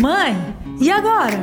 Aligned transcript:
Mãe, 0.00 0.36
e 0.80 0.92
agora? 0.92 1.36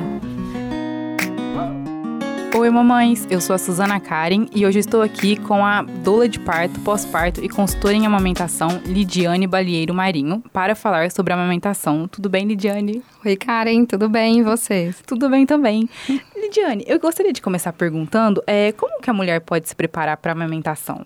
Oi, 2.58 2.70
mamães! 2.70 3.28
Eu 3.30 3.42
sou 3.42 3.54
a 3.54 3.58
Suzana 3.58 4.00
Karen 4.00 4.46
e 4.56 4.66
hoje 4.66 4.80
estou 4.80 5.02
aqui 5.02 5.36
com 5.36 5.66
a 5.66 5.82
doula 5.82 6.30
de 6.30 6.40
parto, 6.40 6.80
pós-parto 6.80 7.44
e 7.44 7.50
consultora 7.50 7.94
em 7.96 8.06
amamentação, 8.06 8.82
Lidiane 8.86 9.46
Balieiro 9.46 9.94
Marinho, 9.94 10.42
para 10.54 10.74
falar 10.74 11.12
sobre 11.12 11.34
amamentação. 11.34 12.08
Tudo 12.08 12.30
bem, 12.30 12.46
Lidiane? 12.46 13.04
Oi, 13.26 13.36
Karen, 13.36 13.84
tudo 13.84 14.08
bem 14.08 14.40
e 14.40 14.44
vocês? 14.44 15.04
Tudo 15.06 15.30
bem 15.30 15.46
também. 15.46 15.90
Lidiane, 16.34 16.86
eu 16.88 16.98
gostaria 16.98 17.34
de 17.34 17.42
começar 17.42 17.74
perguntando 17.74 18.42
é, 18.48 18.72
como 18.72 19.02
que 19.02 19.10
a 19.10 19.14
mulher 19.14 19.42
pode 19.42 19.68
se 19.68 19.76
preparar 19.76 20.16
para 20.16 20.32
a 20.32 20.36
amamentação? 20.36 21.06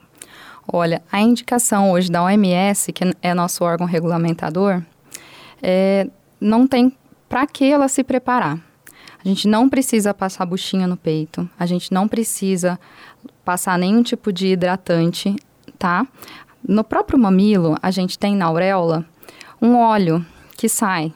Olha, 0.72 1.02
a 1.12 1.20
indicação 1.20 1.90
hoje 1.90 2.12
da 2.12 2.24
OMS, 2.24 2.94
que 2.94 3.04
é 3.24 3.34
nosso 3.34 3.64
órgão 3.64 3.88
regulamentador, 3.88 4.84
é, 5.64 6.08
não 6.40 6.68
tem 6.68 6.96
para 7.30 7.46
que 7.46 7.64
ela 7.64 7.88
se 7.88 8.04
preparar. 8.04 8.60
A 9.24 9.28
gente 9.28 9.48
não 9.48 9.70
precisa 9.70 10.14
passar 10.14 10.46
buchinha 10.46 10.88
no 10.88 10.98
peito, 10.98 11.48
a 11.58 11.66
gente 11.66 11.94
não 11.94 12.08
precisa 12.08 12.80
passar 13.46 13.78
nenhum 13.78 14.02
tipo 14.02 14.34
de 14.34 14.48
hidratante, 14.48 15.36
tá? 15.78 16.08
No 16.68 16.84
próprio 16.84 17.20
mamilo, 17.20 17.78
a 17.82 17.92
gente 17.92 18.18
tem 18.18 18.36
na 18.36 18.46
auréola 18.46 19.06
um 19.62 19.78
óleo 19.78 20.26
que 20.58 20.68
sai. 20.68 21.14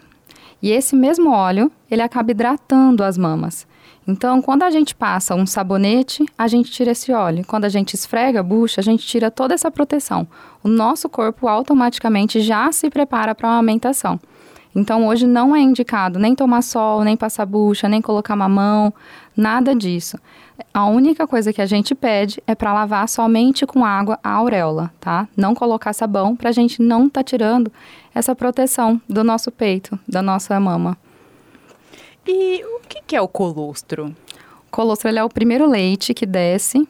E 0.62 0.72
esse 0.72 0.96
mesmo 0.96 1.32
óleo, 1.32 1.72
ele 1.90 2.02
acaba 2.02 2.32
hidratando 2.32 3.04
as 3.04 3.18
mamas. 3.18 3.68
Então, 4.06 4.42
quando 4.42 4.64
a 4.64 4.72
gente 4.72 4.94
passa 4.94 5.34
um 5.34 5.46
sabonete, 5.46 6.26
a 6.38 6.48
gente 6.48 6.72
tira 6.72 6.92
esse 6.92 7.12
óleo. 7.12 7.46
Quando 7.46 7.66
a 7.66 7.70
gente 7.70 7.94
esfrega 7.94 8.42
a 8.42 8.44
bucha, 8.44 8.82
a 8.82 8.84
gente 8.84 9.06
tira 9.06 9.32
toda 9.32 9.54
essa 9.54 9.72
proteção. 9.72 10.28
O 10.62 10.68
nosso 10.68 11.08
corpo 11.08 11.48
automaticamente 11.48 12.42
já 12.42 12.70
se 12.72 12.90
prepara 12.90 13.34
para 13.34 13.48
a 13.48 13.52
amamentação. 13.54 14.20
Então, 14.76 15.08
hoje 15.08 15.28
não 15.28 15.56
é 15.56 15.60
indicado 15.60 16.18
nem 16.18 16.36
tomar 16.36 16.62
sol, 16.62 17.04
nem 17.04 17.16
passar 17.16 17.46
bucha, 17.46 17.88
nem 17.88 18.02
colocar 18.02 18.36
mamão, 18.36 18.94
nada 19.36 19.76
disso. 19.76 20.18
A 20.74 20.86
única 20.86 21.28
coisa 21.28 21.54
que 21.54 21.62
a 21.62 21.66
gente 21.66 21.94
pede 21.94 22.42
é 22.48 22.56
para 22.56 22.74
lavar 22.74 23.08
somente 23.08 23.66
com 23.66 23.86
água 23.86 24.20
a 24.24 24.32
auréola, 24.32 24.92
tá? 25.00 25.28
Não 25.36 25.54
colocar 25.54 25.94
sabão 25.94 26.36
para 26.36 26.50
a 26.50 26.54
gente 26.54 26.82
não 26.82 27.10
tá 27.10 27.24
tirando 27.24 27.72
essa 28.14 28.36
proteção 28.36 29.02
do 29.08 29.24
nosso 29.24 29.52
peito, 29.52 29.98
da 30.08 30.22
nossa 30.22 30.60
mama. 30.60 30.98
E 32.26 32.64
o 32.64 32.80
que, 32.88 33.02
que 33.06 33.16
é 33.16 33.22
o 33.22 33.28
colostro? 33.28 34.16
O 34.68 34.72
colostro 34.72 35.10
é 35.10 35.24
o 35.24 35.30
primeiro 35.30 35.70
leite 35.70 36.14
que 36.14 36.26
desce 36.26 36.88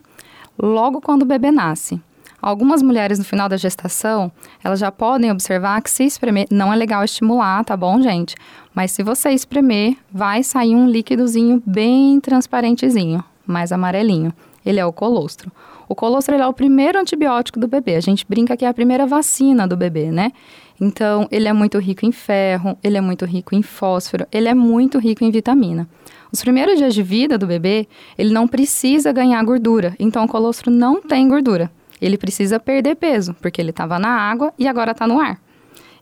logo 0.58 1.00
quando 1.00 1.22
o 1.22 1.26
bebê 1.26 1.50
nasce. 1.50 2.00
Algumas 2.44 2.82
mulheres 2.82 3.18
no 3.18 3.24
final 3.24 3.48
da 3.48 3.56
gestação, 3.56 4.30
elas 4.62 4.78
já 4.78 4.92
podem 4.92 5.30
observar 5.30 5.80
que 5.80 5.90
se 5.90 6.04
espremer, 6.04 6.46
não 6.50 6.70
é 6.70 6.76
legal 6.76 7.02
estimular, 7.02 7.64
tá 7.64 7.74
bom, 7.74 8.02
gente? 8.02 8.34
Mas 8.74 8.92
se 8.92 9.02
você 9.02 9.30
espremer, 9.30 9.96
vai 10.12 10.42
sair 10.42 10.76
um 10.76 10.86
líquidozinho 10.86 11.62
bem 11.64 12.20
transparentezinho, 12.20 13.24
mais 13.46 13.72
amarelinho. 13.72 14.30
Ele 14.62 14.78
é 14.78 14.84
o 14.84 14.92
colostro. 14.92 15.50
O 15.88 15.94
colostro 15.94 16.34
é 16.34 16.46
o 16.46 16.52
primeiro 16.52 16.98
antibiótico 16.98 17.58
do 17.58 17.66
bebê. 17.66 17.96
A 17.96 18.00
gente 18.00 18.26
brinca 18.28 18.58
que 18.58 18.66
é 18.66 18.68
a 18.68 18.74
primeira 18.74 19.06
vacina 19.06 19.66
do 19.66 19.74
bebê, 19.74 20.10
né? 20.10 20.30
Então, 20.78 21.26
ele 21.30 21.48
é 21.48 21.52
muito 21.54 21.78
rico 21.78 22.04
em 22.04 22.12
ferro, 22.12 22.76
ele 22.84 22.98
é 22.98 23.00
muito 23.00 23.24
rico 23.24 23.54
em 23.54 23.62
fósforo, 23.62 24.26
ele 24.30 24.48
é 24.48 24.54
muito 24.54 24.98
rico 24.98 25.24
em 25.24 25.30
vitamina. 25.30 25.88
Os 26.30 26.42
primeiros 26.42 26.76
dias 26.76 26.92
de 26.92 27.02
vida 27.02 27.38
do 27.38 27.46
bebê, 27.46 27.88
ele 28.18 28.34
não 28.34 28.46
precisa 28.46 29.12
ganhar 29.12 29.42
gordura, 29.44 29.96
então 29.98 30.24
o 30.24 30.28
colostro 30.28 30.70
não 30.70 31.00
tem 31.00 31.26
gordura 31.26 31.70
ele 32.04 32.18
precisa 32.18 32.60
perder 32.60 32.96
peso, 32.96 33.34
porque 33.34 33.60
ele 33.60 33.70
estava 33.70 33.98
na 33.98 34.08
água 34.08 34.52
e 34.58 34.68
agora 34.68 34.92
está 34.92 35.06
no 35.06 35.20
ar. 35.20 35.40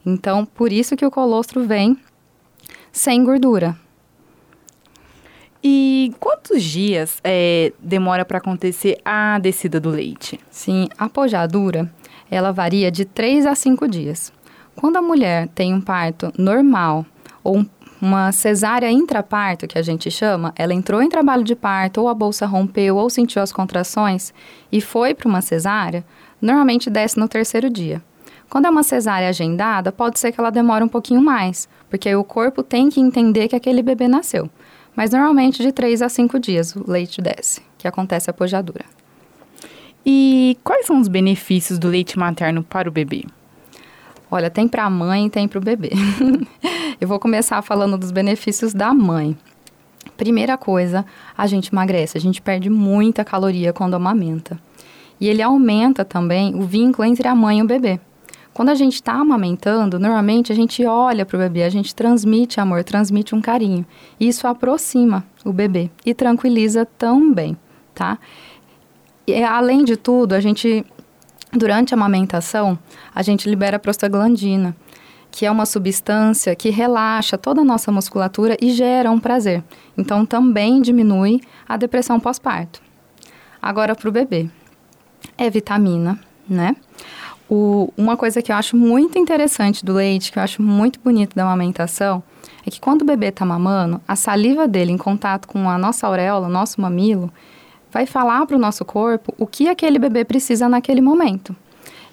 Então, 0.05 0.45
por 0.45 0.73
isso 0.73 0.97
que 0.97 1.07
o 1.07 1.11
colostro 1.11 1.65
vem 1.65 1.97
sem 2.91 3.25
gordura. 3.25 3.77
E 5.63 6.13
quantos 6.19 6.63
dias 6.63 7.21
é, 7.23 7.73
demora 7.81 8.25
para 8.25 8.39
acontecer 8.39 8.99
a 9.05 9.39
descida 9.39 9.79
do 9.79 9.91
leite? 9.91 10.41
Sim, 10.51 10.89
a 10.99 11.09
pojadura, 11.09 11.93
ela 12.29 12.51
varia 12.51 12.91
de 12.91 13.05
3 13.05 13.47
a 13.47 13.55
5 13.55 13.87
dias. 13.87 14.33
Quando 14.75 14.97
a 14.97 15.03
mulher 15.03 15.49
tem 15.55 15.73
um 15.73 15.81
parto 15.81 16.33
normal 16.37 17.07
ou 17.45 17.59
um 17.59 17.65
uma 18.03 18.33
cesárea 18.33 18.91
intraparto, 18.91 19.69
que 19.69 19.79
a 19.79 19.83
gente 19.83 20.11
chama, 20.11 20.53
ela 20.57 20.75
entrou 20.75 21.01
em 21.01 21.09
trabalho 21.09 21.45
de 21.45 21.55
parto, 21.55 22.01
ou 22.01 22.09
a 22.09 22.15
bolsa 22.15 22.45
rompeu, 22.47 22.97
ou 22.97 23.09
sentiu 23.09 23.41
as 23.41 23.53
contrações 23.53 24.35
e 24.73 24.81
foi 24.81 25.15
para 25.15 25.29
uma 25.29 25.41
cesárea, 25.41 26.05
normalmente 26.41 26.91
desce 26.91 27.17
no 27.17 27.29
terceiro 27.29 27.71
dia. 27.71 28.03
Quando 28.51 28.67
é 28.67 28.71
uma 28.71 28.83
cesárea 28.83 29.29
agendada, 29.29 29.93
pode 29.93 30.19
ser 30.19 30.33
que 30.33 30.41
ela 30.41 30.51
demore 30.51 30.83
um 30.83 30.89
pouquinho 30.89 31.23
mais, 31.23 31.69
porque 31.89 32.13
o 32.13 32.25
corpo 32.25 32.61
tem 32.65 32.91
que 32.91 33.01
entender 33.01 33.47
que 33.47 33.55
aquele 33.55 33.85
bebê 33.85 34.09
nasceu. 34.09 34.51
Mas 34.97 35.13
normalmente 35.13 35.63
de 35.63 35.71
3 35.71 36.03
a 36.03 36.09
5 36.09 36.41
dias 36.41 36.75
o 36.75 36.91
leite 36.91 37.23
desce, 37.23 37.63
que 37.79 37.87
acontece 37.87 38.29
a 38.29 38.33
pojadura. 38.33 38.85
E 40.05 40.59
quais 40.65 40.87
são 40.87 41.01
os 41.01 41.07
benefícios 41.07 41.79
do 41.79 41.87
leite 41.87 42.19
materno 42.19 42.65
para 42.65 42.89
o 42.89 42.93
bebê? 42.93 43.25
Olha, 44.35 44.49
tem 44.49 44.67
para 44.67 44.85
a 44.85 44.89
mãe 44.89 45.29
tem 45.29 45.47
para 45.47 45.59
o 45.59 45.63
bebê. 45.63 45.91
Eu 46.99 47.07
vou 47.07 47.21
começar 47.21 47.61
falando 47.61 47.99
dos 47.99 48.11
benefícios 48.11 48.73
da 48.73 48.95
mãe. 48.95 49.37
Primeira 50.17 50.57
coisa, 50.57 51.05
a 51.37 51.47
gente 51.47 51.71
emagrece, 51.71 52.17
a 52.17 52.21
gente 52.21 52.41
perde 52.41 52.71
muita 52.71 53.27
caloria 53.27 53.75
quando 53.75 53.93
amamenta. 53.93 54.59
E 55.21 55.29
ele 55.29 55.43
aumenta 55.43 56.03
também 56.03 56.55
o 56.55 56.63
vínculo 56.63 57.07
entre 57.07 57.29
a 57.29 57.35
mãe 57.35 57.59
e 57.59 57.63
o 57.63 57.67
bebê. 57.67 58.01
Quando 58.55 58.71
a 58.71 58.75
gente 58.75 58.95
está 58.95 59.13
amamentando, 59.13 59.99
normalmente 59.99 60.51
a 60.51 60.55
gente 60.55 60.83
olha 60.87 61.27
para 61.27 61.37
o 61.37 61.41
bebê, 61.41 61.65
a 61.65 61.69
gente 61.69 61.95
transmite 61.95 62.59
amor, 62.59 62.85
transmite 62.85 63.35
um 63.35 63.41
carinho. 63.43 63.85
Isso 64.19 64.47
aproxima 64.47 65.27
o 65.45 65.53
bebê 65.53 65.91
e 66.07 66.15
tranquiliza 66.15 66.87
também, 66.97 67.55
tá? 67.95 68.19
E, 69.27 69.45
além 69.45 69.85
de 69.85 69.95
tudo, 69.95 70.33
a 70.33 70.41
gente 70.41 70.87
Durante 71.55 71.93
a 71.93 71.97
amamentação, 71.97 72.79
a 73.15 73.23
gente 73.23 73.49
libera 73.49 73.77
a 73.77 73.79
prostaglandina, 73.79 74.75
que 75.31 75.45
é 75.45 75.51
uma 75.51 75.67
substância 75.67 76.57
que 76.57 76.71
relaxa 76.71 77.37
toda 77.37 77.61
a 77.61 77.65
nossa 77.65 77.93
musculatura 77.93 78.57
e 78.61 78.71
gera 78.71 79.11
um 79.11 79.21
prazer. 79.21 79.63
Então, 79.97 80.25
também 80.25 80.81
diminui 80.81 81.43
a 81.69 81.77
depressão 81.77 82.19
pós-parto. 82.19 82.81
Agora, 83.61 83.95
para 83.95 84.09
o 84.09 84.13
bebê, 84.13 84.49
é 85.37 85.51
vitamina, 85.51 86.19
né? 86.49 86.75
O, 87.51 87.93
uma 87.99 88.17
coisa 88.17 88.41
que 88.41 88.51
eu 88.51 88.57
acho 88.57 88.75
muito 88.75 89.19
interessante 89.19 89.85
do 89.85 89.93
leite, 89.93 90.33
que 90.33 90.39
eu 90.39 90.43
acho 90.43 90.63
muito 90.63 90.99
bonito 91.01 91.37
da 91.37 91.43
amamentação, 91.43 92.23
é 92.67 92.71
que 92.71 92.81
quando 92.81 93.03
o 93.03 93.05
bebê 93.05 93.27
está 93.27 93.45
mamando, 93.45 94.01
a 94.09 94.17
saliva 94.17 94.67
dele 94.67 94.91
em 94.91 94.97
contato 94.97 95.47
com 95.47 95.69
a 95.69 95.77
nossa 95.77 96.07
auréola, 96.07 96.49
nosso 96.49 96.81
mamilo, 96.81 97.31
vai 97.93 98.07
falar 98.07 98.47
para 98.47 98.57
o 98.57 98.61
nosso 98.61 98.85
corpo 98.85 99.35
o 99.39 99.47
que 99.47 99.69
aquele 99.69 99.99
bebê 99.99 100.25
precisa 100.25 100.69
naquele 100.69 101.03
momento. 101.03 101.55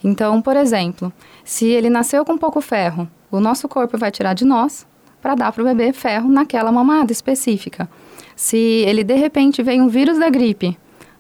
Então, 0.04 0.42
por 0.42 0.56
exemplo, 0.56 1.12
se 1.44 1.68
ele 1.68 1.90
nasceu 1.90 2.26
com 2.26 2.38
pouco 2.38 2.60
ferro, 2.62 3.10
o 3.32 3.40
nosso 3.40 3.68
corpo 3.68 3.98
vai 3.98 4.12
tirar 4.12 4.34
de 4.34 4.46
nós 4.46 4.86
para 5.22 5.36
dar 5.36 5.52
para 5.52 5.62
o 5.62 5.66
bebê 5.66 5.94
ferro 5.94 6.30
naquela 6.30 6.72
mamada 6.72 7.12
específica. 7.12 7.90
Se 8.36 8.58
ele 8.58 9.04
de 9.04 9.16
repente 9.16 9.64
veio 9.64 9.84
um 9.84 9.88
vírus 9.88 10.18
da 10.18 10.30
gripe, 10.30 10.78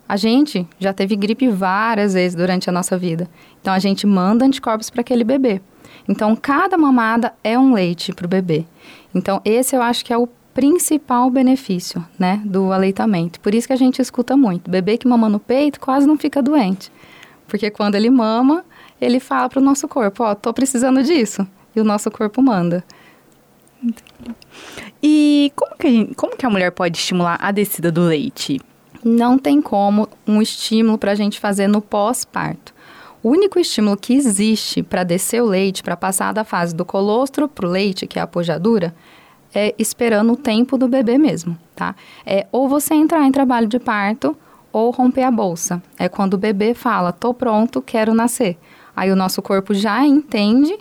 a 0.07 0.17
gente 0.17 0.67
já 0.79 0.91
teve 0.91 1.15
gripe 1.15 1.47
várias 1.49 2.13
vezes 2.13 2.35
durante 2.35 2.69
a 2.69 2.73
nossa 2.73 2.97
vida. 2.97 3.29
Então 3.61 3.73
a 3.73 3.79
gente 3.79 4.07
manda 4.07 4.45
anticorpos 4.45 4.89
para 4.89 5.01
aquele 5.01 5.23
bebê. 5.23 5.61
Então 6.07 6.35
cada 6.35 6.77
mamada 6.77 7.33
é 7.43 7.59
um 7.59 7.73
leite 7.73 8.13
para 8.13 8.25
o 8.25 8.29
bebê. 8.29 8.65
Então 9.13 9.41
esse 9.45 9.75
eu 9.75 9.81
acho 9.81 10.03
que 10.03 10.13
é 10.13 10.17
o 10.17 10.27
principal 10.59 11.29
benefício, 11.29 12.05
né, 12.19 12.41
do 12.43 12.73
aleitamento. 12.73 13.39
Por 13.39 13.55
isso 13.55 13.65
que 13.65 13.71
a 13.71 13.77
gente 13.77 14.01
escuta 14.01 14.35
muito, 14.35 14.69
bebê 14.69 14.97
que 14.97 15.07
mama 15.07 15.29
no 15.29 15.39
peito 15.39 15.79
quase 15.79 16.05
não 16.05 16.17
fica 16.17 16.41
doente. 16.41 16.91
Porque 17.47 17.71
quando 17.71 17.95
ele 17.95 18.09
mama, 18.09 18.65
ele 18.99 19.21
fala 19.21 19.47
para 19.47 19.59
o 19.59 19.63
nosso 19.63 19.87
corpo, 19.87 20.21
ó, 20.21 20.31
oh, 20.31 20.35
tô 20.35 20.53
precisando 20.53 21.01
disso. 21.01 21.47
E 21.73 21.79
o 21.79 21.85
nosso 21.85 22.11
corpo 22.11 22.41
manda. 22.41 22.83
E 25.01 25.49
como 25.55 25.77
que, 25.77 25.87
a 25.87 25.89
gente, 25.89 26.13
como 26.13 26.35
que 26.35 26.45
a 26.45 26.49
mulher 26.49 26.73
pode 26.73 26.97
estimular 26.97 27.37
a 27.41 27.53
descida 27.53 27.89
do 27.89 28.01
leite? 28.01 28.59
Não 29.01 29.37
tem 29.39 29.61
como 29.61 30.09
um 30.27 30.41
estímulo 30.41 30.97
para 30.97 31.13
a 31.13 31.15
gente 31.15 31.39
fazer 31.39 31.69
no 31.69 31.81
pós-parto. 31.81 32.73
O 33.23 33.29
único 33.29 33.57
estímulo 33.57 33.95
que 33.95 34.13
existe 34.13 34.83
para 34.83 35.05
descer 35.05 35.41
o 35.41 35.45
leite, 35.45 35.81
para 35.81 35.95
passar 35.95 36.33
da 36.33 36.43
fase 36.43 36.75
do 36.75 36.83
colostro 36.83 37.47
para 37.47 37.65
o 37.65 37.71
leite, 37.71 38.05
que 38.05 38.19
é 38.19 38.21
a 38.21 38.27
pojadura, 38.27 38.93
é, 39.53 39.73
esperando 39.77 40.33
o 40.33 40.37
tempo 40.37 40.77
do 40.77 40.87
bebê 40.87 41.17
mesmo, 41.17 41.57
tá? 41.75 41.95
É 42.25 42.47
ou 42.51 42.67
você 42.67 42.93
entrar 42.93 43.25
em 43.25 43.31
trabalho 43.31 43.67
de 43.67 43.79
parto 43.79 44.35
ou 44.71 44.91
romper 44.91 45.23
a 45.23 45.31
bolsa. 45.31 45.81
É 45.97 46.07
quando 46.07 46.35
o 46.35 46.37
bebê 46.37 46.73
fala, 46.73 47.11
tô 47.11 47.33
pronto, 47.33 47.81
quero 47.81 48.13
nascer. 48.13 48.57
Aí 48.95 49.11
o 49.11 49.15
nosso 49.15 49.41
corpo 49.41 49.73
já 49.73 50.05
entende 50.05 50.77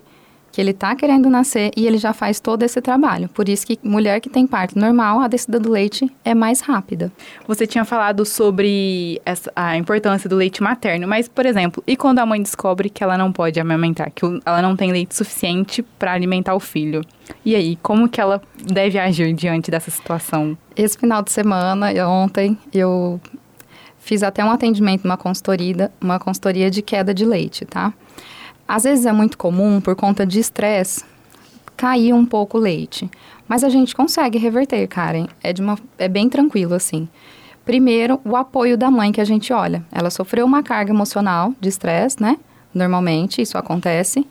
que 0.59 0.63
ele 0.63 0.73
está 0.73 0.97
querendo 0.97 1.31
nascer 1.31 1.71
e 1.77 1.87
ele 1.87 1.99
já 1.99 2.13
faz 2.13 2.41
todo 2.41 2.65
esse 2.65 2.81
trabalho. 2.81 3.29
Por 3.29 3.49
isso 3.49 3.65
que 3.65 3.79
mulher 3.81 4.21
que 4.21 4.29
tem 4.29 4.45
parto 4.45 4.77
normal, 4.77 5.21
a 5.21 5.29
descida 5.29 5.61
do 5.61 5.71
leite 5.71 6.11
é 6.25 6.35
mais 6.35 6.61
rápida. 6.61 7.13
Você 7.47 7.65
tinha 7.65 7.85
falado 7.85 8.25
sobre 8.25 9.23
essa, 9.25 9.53
a 9.55 9.77
importância 9.77 10.29
do 10.29 10.35
leite 10.35 10.61
materno, 10.61 11.07
mas, 11.07 11.29
por 11.29 11.47
exemplo, 11.47 11.81
e 11.87 11.97
quando 11.97 12.19
a 12.19 12.27
mãe 12.27 12.43
descobre 12.43 12.91
que 12.91 13.05
ela 13.05 13.17
não 13.17 13.31
pode 13.31 13.61
amamentar, 13.61 14.11
que 14.11 14.25
ela 14.45 14.61
não 14.61 14.75
tem 14.75 14.91
leite 14.91 15.15
suficiente 15.15 15.81
para 15.97 16.13
alimentar 16.13 16.57
o 16.57 16.61
filho? 16.61 17.05
E 17.45 17.55
aí, 17.55 17.77
como 17.81 18.09
que 18.09 18.21
ela 18.21 18.43
deve 18.61 18.99
agir 18.99 19.33
diante 19.35 19.71
dessa 19.71 19.93
situação? 19.93 20.59
Esse 20.75 20.99
final 20.99 21.23
de 21.23 21.31
semana, 21.31 21.87
ontem, 22.05 22.59
eu 22.75 23.21
fiz 24.01 24.25
até 24.25 24.45
um 24.45 24.51
atendimento 24.51 25.05
numa 25.05 25.17
consultoria, 25.17 25.93
uma 26.01 26.19
consultoria 26.19 26.69
de 26.69 26.83
queda 26.83 27.15
de 27.15 27.25
leite, 27.25 27.65
tá? 27.65 27.95
Às 28.69 28.85
vezes 28.85 29.07
é 29.07 29.13
muito 29.13 29.39
comum, 29.39 29.81
por 29.81 29.97
conta 29.97 30.27
de 30.27 30.39
estresse, 30.39 31.03
cair 31.75 32.13
um 32.13 32.27
pouco 32.27 32.59
o 32.59 32.61
leite. 32.61 33.11
Mas 33.49 33.65
a 33.65 33.71
gente 33.71 33.97
consegue 33.97 34.37
reverter, 34.37 34.87
Karen. 34.87 35.27
É, 35.43 35.55
de 35.55 35.63
uma, 35.63 35.79
é 35.97 36.07
bem 36.07 36.29
tranquilo, 36.29 36.75
assim. 36.75 37.09
Primeiro, 37.65 38.21
o 38.27 38.37
apoio 38.37 38.77
da 38.77 38.91
mãe 38.91 39.11
que 39.11 39.23
a 39.23 39.25
gente 39.25 39.55
olha. 39.55 39.83
Ela 39.91 40.11
sofreu 40.11 40.45
uma 40.45 40.63
carga 40.63 40.93
emocional 40.93 41.55
de 41.59 41.71
estresse, 41.71 42.21
né? 42.21 42.37
Normalmente, 42.75 43.41
isso 43.41 43.57
acontece. 43.57 44.27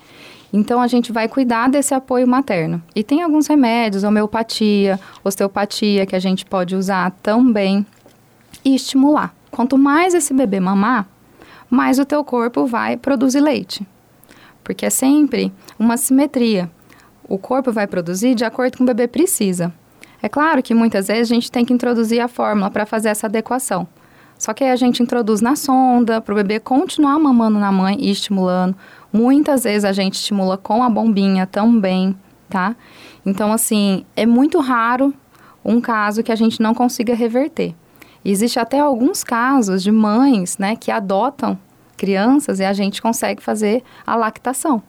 Então, 0.54 0.80
a 0.80 0.86
gente 0.86 1.12
vai 1.12 1.28
cuidar 1.28 1.68
desse 1.68 1.96
apoio 1.96 2.28
materno. 2.28 2.80
E 2.96 3.04
tem 3.04 3.24
alguns 3.24 3.48
remédios, 3.48 4.04
homeopatia, 4.04 5.00
osteopatia, 5.24 6.06
que 6.06 6.16
a 6.16 6.20
gente 6.20 6.46
pode 6.46 6.76
usar 6.76 7.10
também 7.24 7.84
e 8.64 8.76
estimular. 8.76 9.34
Quanto 9.50 9.80
mais 9.80 10.14
esse 10.14 10.32
bebê 10.32 10.60
mamar, 10.60 11.08
mais 11.72 11.98
o 11.98 12.06
teu 12.06 12.24
corpo 12.24 12.68
vai 12.68 12.98
produzir 12.98 13.40
leite 13.40 13.84
porque 14.68 14.86
é 14.86 14.90
sempre 14.90 15.54
uma 15.80 15.96
simetria. 15.96 16.70
O 17.26 17.38
corpo 17.38 17.72
vai 17.72 17.88
produzir 17.88 18.36
de 18.36 18.44
acordo 18.44 18.78
com 18.78 18.84
o 18.84 18.88
bebê 18.88 19.08
precisa. 19.08 19.74
É 20.22 20.28
claro 20.28 20.62
que 20.62 20.74
muitas 20.74 21.08
vezes 21.08 21.32
a 21.32 21.34
gente 21.34 21.50
tem 21.50 21.64
que 21.64 21.72
introduzir 21.72 22.20
a 22.20 22.28
fórmula 22.28 22.70
para 22.70 22.86
fazer 22.86 23.08
essa 23.08 23.28
adequação. 23.28 23.88
Só 24.38 24.54
que 24.54 24.66
aí 24.66 24.72
a 24.72 24.76
gente 24.76 25.02
introduz 25.02 25.40
na 25.40 25.56
sonda 25.56 26.20
para 26.20 26.34
o 26.34 26.36
bebê 26.36 26.60
continuar 26.60 27.18
mamando 27.18 27.58
na 27.58 27.72
mãe 27.72 27.96
e 27.98 28.12
estimulando. 28.12 28.76
Muitas 29.12 29.64
vezes 29.64 29.86
a 29.86 29.94
gente 29.94 30.16
estimula 30.16 30.58
com 30.58 30.84
a 30.84 30.90
bombinha 30.90 31.48
também, 31.48 32.14
tá? 32.50 32.76
Então, 33.26 33.54
assim, 33.54 34.06
é 34.18 34.26
muito 34.26 34.60
raro 34.60 35.14
um 35.64 35.80
caso 35.80 36.22
que 36.22 36.32
a 36.32 36.36
gente 36.36 36.62
não 36.62 36.74
consiga 36.74 37.16
reverter. 37.16 37.74
Existe 38.24 38.60
até 38.60 38.80
alguns 38.80 39.24
casos 39.24 39.82
de 39.82 39.94
mães, 39.94 40.58
né, 40.58 40.76
que 40.76 40.92
adotam 40.92 41.58
crianças 41.98 42.60
e 42.60 42.64
a 42.64 42.72
gente 42.72 43.02
consegue 43.02 43.42
fazer 43.42 43.84
a 44.06 44.16
lactação. 44.16 44.82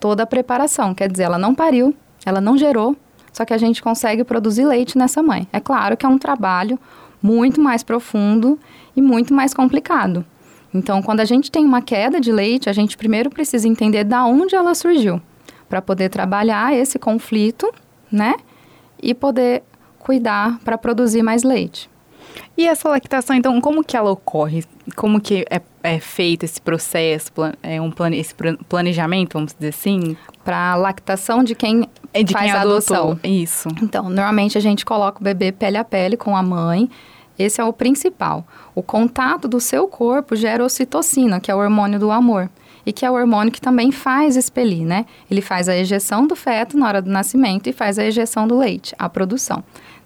Toda 0.00 0.22
a 0.22 0.26
preparação, 0.26 0.94
quer 0.94 1.10
dizer, 1.10 1.24
ela 1.24 1.38
não 1.38 1.54
pariu, 1.54 1.94
ela 2.24 2.40
não 2.40 2.56
gerou, 2.56 2.96
só 3.32 3.44
que 3.44 3.52
a 3.52 3.58
gente 3.58 3.82
consegue 3.82 4.22
produzir 4.22 4.64
leite 4.64 4.96
nessa 4.96 5.22
mãe. 5.22 5.48
É 5.52 5.60
claro 5.60 5.96
que 5.96 6.06
é 6.06 6.08
um 6.08 6.18
trabalho 6.18 6.78
muito 7.20 7.60
mais 7.60 7.82
profundo 7.82 8.58
e 8.94 9.02
muito 9.02 9.34
mais 9.34 9.52
complicado. 9.52 10.24
Então, 10.72 11.02
quando 11.02 11.20
a 11.20 11.24
gente 11.24 11.50
tem 11.50 11.64
uma 11.64 11.80
queda 11.80 12.20
de 12.20 12.32
leite, 12.32 12.68
a 12.68 12.72
gente 12.72 12.96
primeiro 12.96 13.30
precisa 13.30 13.68
entender 13.68 14.04
da 14.04 14.24
onde 14.24 14.54
ela 14.54 14.74
surgiu, 14.74 15.20
para 15.68 15.80
poder 15.80 16.08
trabalhar 16.08 16.74
esse 16.74 16.98
conflito, 16.98 17.72
né? 18.10 18.34
E 19.02 19.14
poder 19.14 19.62
cuidar 19.98 20.58
para 20.64 20.76
produzir 20.76 21.22
mais 21.22 21.42
leite. 21.42 21.88
E 22.56 22.66
essa 22.66 22.88
lactação, 22.88 23.36
então, 23.36 23.60
como 23.60 23.84
que 23.84 23.96
ela 23.96 24.10
ocorre? 24.10 24.64
Como 24.96 25.20
que 25.20 25.44
é, 25.50 25.60
é 25.82 25.98
feito 25.98 26.44
esse 26.44 26.60
processo, 26.60 27.30
é 27.62 27.80
um 27.80 27.90
plane, 27.90 28.18
esse 28.18 28.34
planejamento, 28.68 29.34
vamos 29.34 29.54
dizer 29.54 29.68
assim? 29.68 30.16
Para 30.44 30.74
lactação 30.76 31.42
de 31.42 31.54
quem 31.54 31.88
é 32.12 32.22
de 32.22 32.32
faz 32.32 32.46
quem 32.46 32.52
a 32.52 32.62
adoção. 32.62 33.18
Isso. 33.22 33.68
Então, 33.82 34.08
normalmente 34.08 34.56
a 34.56 34.60
gente 34.60 34.84
coloca 34.84 35.20
o 35.20 35.24
bebê 35.24 35.52
pele 35.52 35.76
a 35.76 35.84
pele 35.84 36.16
com 36.16 36.36
a 36.36 36.42
mãe. 36.42 36.88
Esse 37.38 37.60
é 37.60 37.64
o 37.64 37.72
principal. 37.72 38.46
O 38.74 38.82
contato 38.82 39.48
do 39.48 39.58
seu 39.58 39.88
corpo 39.88 40.36
gera 40.36 40.64
ocitocina, 40.64 41.40
que 41.40 41.50
é 41.50 41.54
o 41.54 41.58
hormônio 41.58 41.98
do 41.98 42.10
amor 42.10 42.48
e 42.86 42.92
que 42.92 43.04
é 43.04 43.10
o 43.10 43.14
hormônio 43.14 43.52
que 43.52 43.60
também 43.60 43.90
faz 43.90 44.36
expelir, 44.36 44.84
né? 44.84 45.06
Ele 45.30 45.40
faz 45.40 45.68
a 45.68 45.76
ejeção 45.76 46.26
do 46.26 46.36
feto 46.36 46.76
na 46.76 46.86
hora 46.86 47.02
do 47.02 47.10
nascimento 47.10 47.68
e 47.68 47.72
faz 47.72 47.98
a 47.98 48.04
ejeção 48.04 48.46
do 48.46 48.58
leite, 48.58 48.94
a 48.98 49.08
produção. 49.08 49.64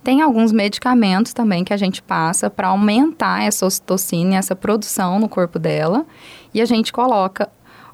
Tem 0.09 0.23
alguns 0.23 0.53
medicamentos 0.53 1.35
também 1.35 1.63
que 1.63 1.75
a 1.75 1.77
gente 1.77 2.01
passa 2.01 2.49
para 2.49 2.69
aumentar 2.69 3.43
essa 3.43 3.67
ocitocina, 3.67 4.37
essa 4.37 4.57
produção 4.57 5.21
no 5.21 5.29
corpo 5.29 5.59
dela. 5.59 6.07
E 6.55 6.63
a 6.63 6.65
gente 6.65 6.91
coloca 6.91 7.51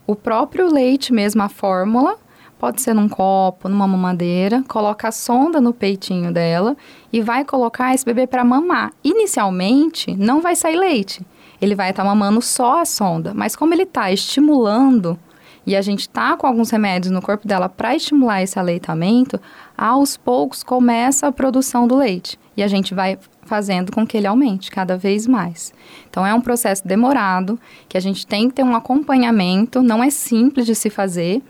o 0.07 0.15
próprio 0.15 0.73
leite 0.73 1.13
mesmo, 1.13 1.43
a 1.43 1.49
fórmula, 1.49 2.17
pode 2.57 2.81
ser 2.83 2.95
num 2.95 3.09
copo, 3.09 3.69
numa 3.69 3.89
mamadeira, 3.89 4.63
coloca 4.69 5.09
a 5.09 5.11
sonda 5.11 5.61
no 5.61 5.73
peitinho 5.73 6.33
dela 6.33 6.77
e 7.13 7.21
vai 7.21 7.45
colocar 7.45 7.93
esse 7.93 8.05
bebê 8.05 8.29
para 8.29 8.45
mamar. 8.45 8.93
Inicialmente, 9.03 10.15
não 10.15 10.41
vai 10.41 10.55
sair 10.55 10.77
leite. 10.77 11.21
Ele 11.61 11.75
vai 11.75 11.91
estar 11.91 12.05
tá 12.05 12.09
mamando 12.09 12.41
só 12.41 12.81
a 12.81 12.85
sonda, 12.85 13.35
mas 13.35 13.57
como 13.57 13.75
ele 13.75 13.83
está 13.83 14.13
estimulando 14.13 15.19
e 15.67 15.75
a 15.75 15.83
gente 15.83 16.01
está 16.01 16.37
com 16.37 16.47
alguns 16.47 16.71
remédios 16.71 17.13
no 17.13 17.23
corpo 17.23 17.47
dela 17.47 17.69
para 17.69 17.95
estimular 17.95 18.43
esse 18.43 18.59
aleitamento, 18.59 19.41
aos 19.77 20.17
poucos 20.17 20.63
começa 20.63 21.27
a 21.27 21.33
produção 21.33 21.87
do 21.87 21.97
leite 21.97 22.39
e 22.57 22.63
a 22.63 22.69
gente 22.69 22.95
vai 22.95 23.19
fazendo 23.43 23.93
com 23.93 24.07
que 24.07 24.17
ele 24.17 24.27
aumente 24.27 24.71
cada 24.71 24.97
vez 24.97 25.27
mais. 25.27 25.73
Então 26.09 26.27
é 26.27 26.33
um 26.35 26.41
processo 26.41 26.87
demorado, 26.87 27.59
que 27.89 27.97
a 27.97 28.01
gente 28.01 28.27
tem 28.27 28.49
que 28.49 28.55
ter 28.55 28.63
um 28.63 28.75
acompanhamento, 28.75 29.83
não 29.83 30.03
é 30.03 30.11
simples 30.11 30.67
de 30.67 30.75
se 30.75 30.91
fazer. 30.91 31.43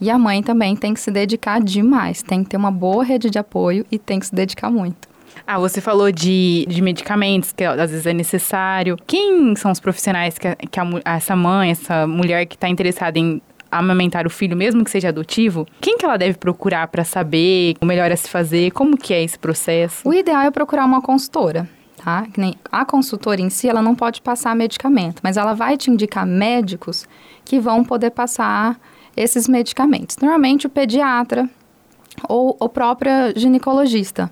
E 0.00 0.10
a 0.10 0.18
mãe 0.18 0.42
também 0.42 0.74
tem 0.74 0.92
que 0.92 1.00
se 1.00 1.12
dedicar 1.12 1.60
demais, 1.60 2.22
tem 2.22 2.42
que 2.42 2.50
ter 2.50 2.56
uma 2.56 2.72
boa 2.72 3.04
rede 3.04 3.30
de 3.30 3.38
apoio 3.38 3.86
e 3.90 3.98
tem 3.98 4.18
que 4.18 4.26
se 4.26 4.34
dedicar 4.34 4.68
muito. 4.68 5.08
Ah, 5.46 5.58
você 5.58 5.80
falou 5.80 6.10
de, 6.10 6.66
de 6.68 6.82
medicamentos, 6.82 7.52
que 7.52 7.64
às 7.64 7.90
vezes 7.90 8.06
é 8.06 8.12
necessário. 8.12 8.96
Quem 9.06 9.54
são 9.56 9.70
os 9.70 9.80
profissionais 9.80 10.38
que, 10.38 10.54
que 10.70 10.80
a, 10.80 10.86
essa 11.04 11.36
mãe, 11.36 11.70
essa 11.70 12.06
mulher 12.06 12.46
que 12.46 12.56
está 12.56 12.68
interessada 12.68 13.18
em 13.18 13.40
amamentar 13.72 14.26
o 14.26 14.30
filho, 14.30 14.56
mesmo 14.56 14.84
que 14.84 14.90
seja 14.90 15.08
adotivo, 15.08 15.66
quem 15.80 15.96
que 15.96 16.04
ela 16.04 16.18
deve 16.18 16.36
procurar 16.36 16.86
para 16.88 17.04
saber 17.04 17.74
o 17.80 17.86
melhor 17.86 18.12
a 18.12 18.16
se 18.16 18.28
fazer? 18.28 18.70
Como 18.72 18.96
que 18.96 19.14
é 19.14 19.22
esse 19.22 19.38
processo? 19.38 20.06
O 20.06 20.12
ideal 20.12 20.42
é 20.42 20.50
procurar 20.50 20.84
uma 20.84 21.00
consultora. 21.00 21.68
Tá? 21.96 22.26
A 22.70 22.84
consultora 22.84 23.40
em 23.40 23.48
si, 23.48 23.68
ela 23.68 23.80
não 23.80 23.94
pode 23.94 24.20
passar 24.20 24.54
medicamento, 24.56 25.20
mas 25.22 25.36
ela 25.36 25.54
vai 25.54 25.76
te 25.76 25.90
indicar 25.90 26.26
médicos 26.26 27.06
que 27.44 27.60
vão 27.60 27.84
poder 27.84 28.10
passar 28.10 28.78
esses 29.16 29.48
medicamentos. 29.48 30.16
Normalmente 30.20 30.66
o 30.66 30.70
pediatra 30.70 31.48
ou 32.28 32.56
o 32.58 32.68
próprio 32.68 33.12
ginecologista. 33.36 34.30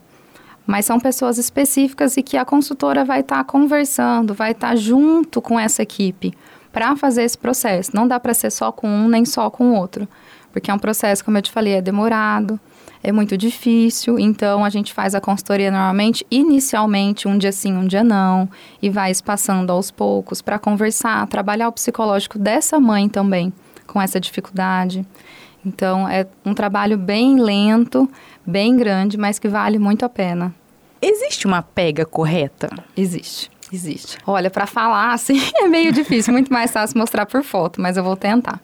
Mas 0.67 0.85
são 0.85 1.01
pessoas 1.01 1.39
específicas 1.39 2.17
e 2.17 2.23
que 2.23 2.37
a 2.37 2.45
consultora 2.45 3.05
vai 3.05 3.21
estar 3.21 3.39
tá 3.39 3.45
conversando, 3.45 4.35
vai 4.35 4.53
estar 4.53 4.71
tá 4.71 4.77
junto 4.77 5.41
com 5.41 5.59
essa 5.59 5.83
equipe 5.83 6.35
para 6.73 6.97
fazer 6.97 7.23
esse 7.23 7.37
processo. 7.37 7.91
Não 7.95 8.07
dá 8.07 8.19
para 8.19 8.35
ser 8.35 8.51
só 8.51 8.71
com 8.73 8.89
um 8.89 9.09
nem 9.09 9.25
só 9.25 9.51
com 9.51 9.71
o 9.71 9.75
outro, 9.75 10.09
porque 10.53 10.71
é 10.71 10.75
um 10.75 10.79
processo, 10.79 11.25
como 11.25 11.39
eu 11.39 11.43
te 11.43 11.51
falei, 11.51 11.75
é 11.75 11.83
demorado, 11.83 12.59
é 13.03 13.13
muito 13.13 13.37
difícil. 13.37 14.19
Então 14.19 14.65
a 14.65 14.71
gente 14.71 14.93
faz 14.93 15.15
a 15.15 15.21
consultoria 15.21 15.71
normalmente, 15.71 16.27
inicialmente 16.31 17.27
um 17.27 17.39
dia 17.39 17.53
sim, 17.53 17.73
um 17.73 17.87
dia 17.87 18.05
não, 18.05 18.49
e 18.81 18.91
vai 18.91 19.11
espaçando 19.11 19.73
aos 19.73 19.91
poucos 19.91 20.43
para 20.43 20.59
conversar, 20.59 21.27
trabalhar 21.27 21.69
o 21.69 21.73
psicológico 21.73 22.39
dessa 22.39 22.79
mãe 22.79 23.09
também 23.09 23.53
com 23.87 24.01
essa 24.01 24.21
dificuldade. 24.21 25.05
Então 25.65 26.09
é 26.09 26.27
um 26.45 26.55
trabalho 26.55 26.97
bem 26.97 27.41
lento, 27.41 28.09
bem 28.47 28.77
grande, 28.77 29.19
mas 29.19 29.39
que 29.39 29.49
vale 29.49 29.79
muito 29.79 30.05
a 30.05 30.09
pena. 30.09 30.55
Existe 31.03 31.47
uma 31.47 31.63
pega 31.63 32.05
correta? 32.05 32.69
Existe. 32.97 33.51
Existe. 33.73 34.19
Olha, 34.27 34.51
para 34.51 34.67
falar 34.67 35.13
assim 35.13 35.41
é 35.57 35.69
meio 35.69 35.93
difícil, 35.93 36.33
muito 36.33 36.53
mais 36.53 36.73
fácil 36.73 36.99
mostrar 36.99 37.27
por 37.27 37.43
foto, 37.43 37.81
mas 37.81 37.97
eu 37.97 38.05
vou 38.05 38.17
tentar. 38.17 38.61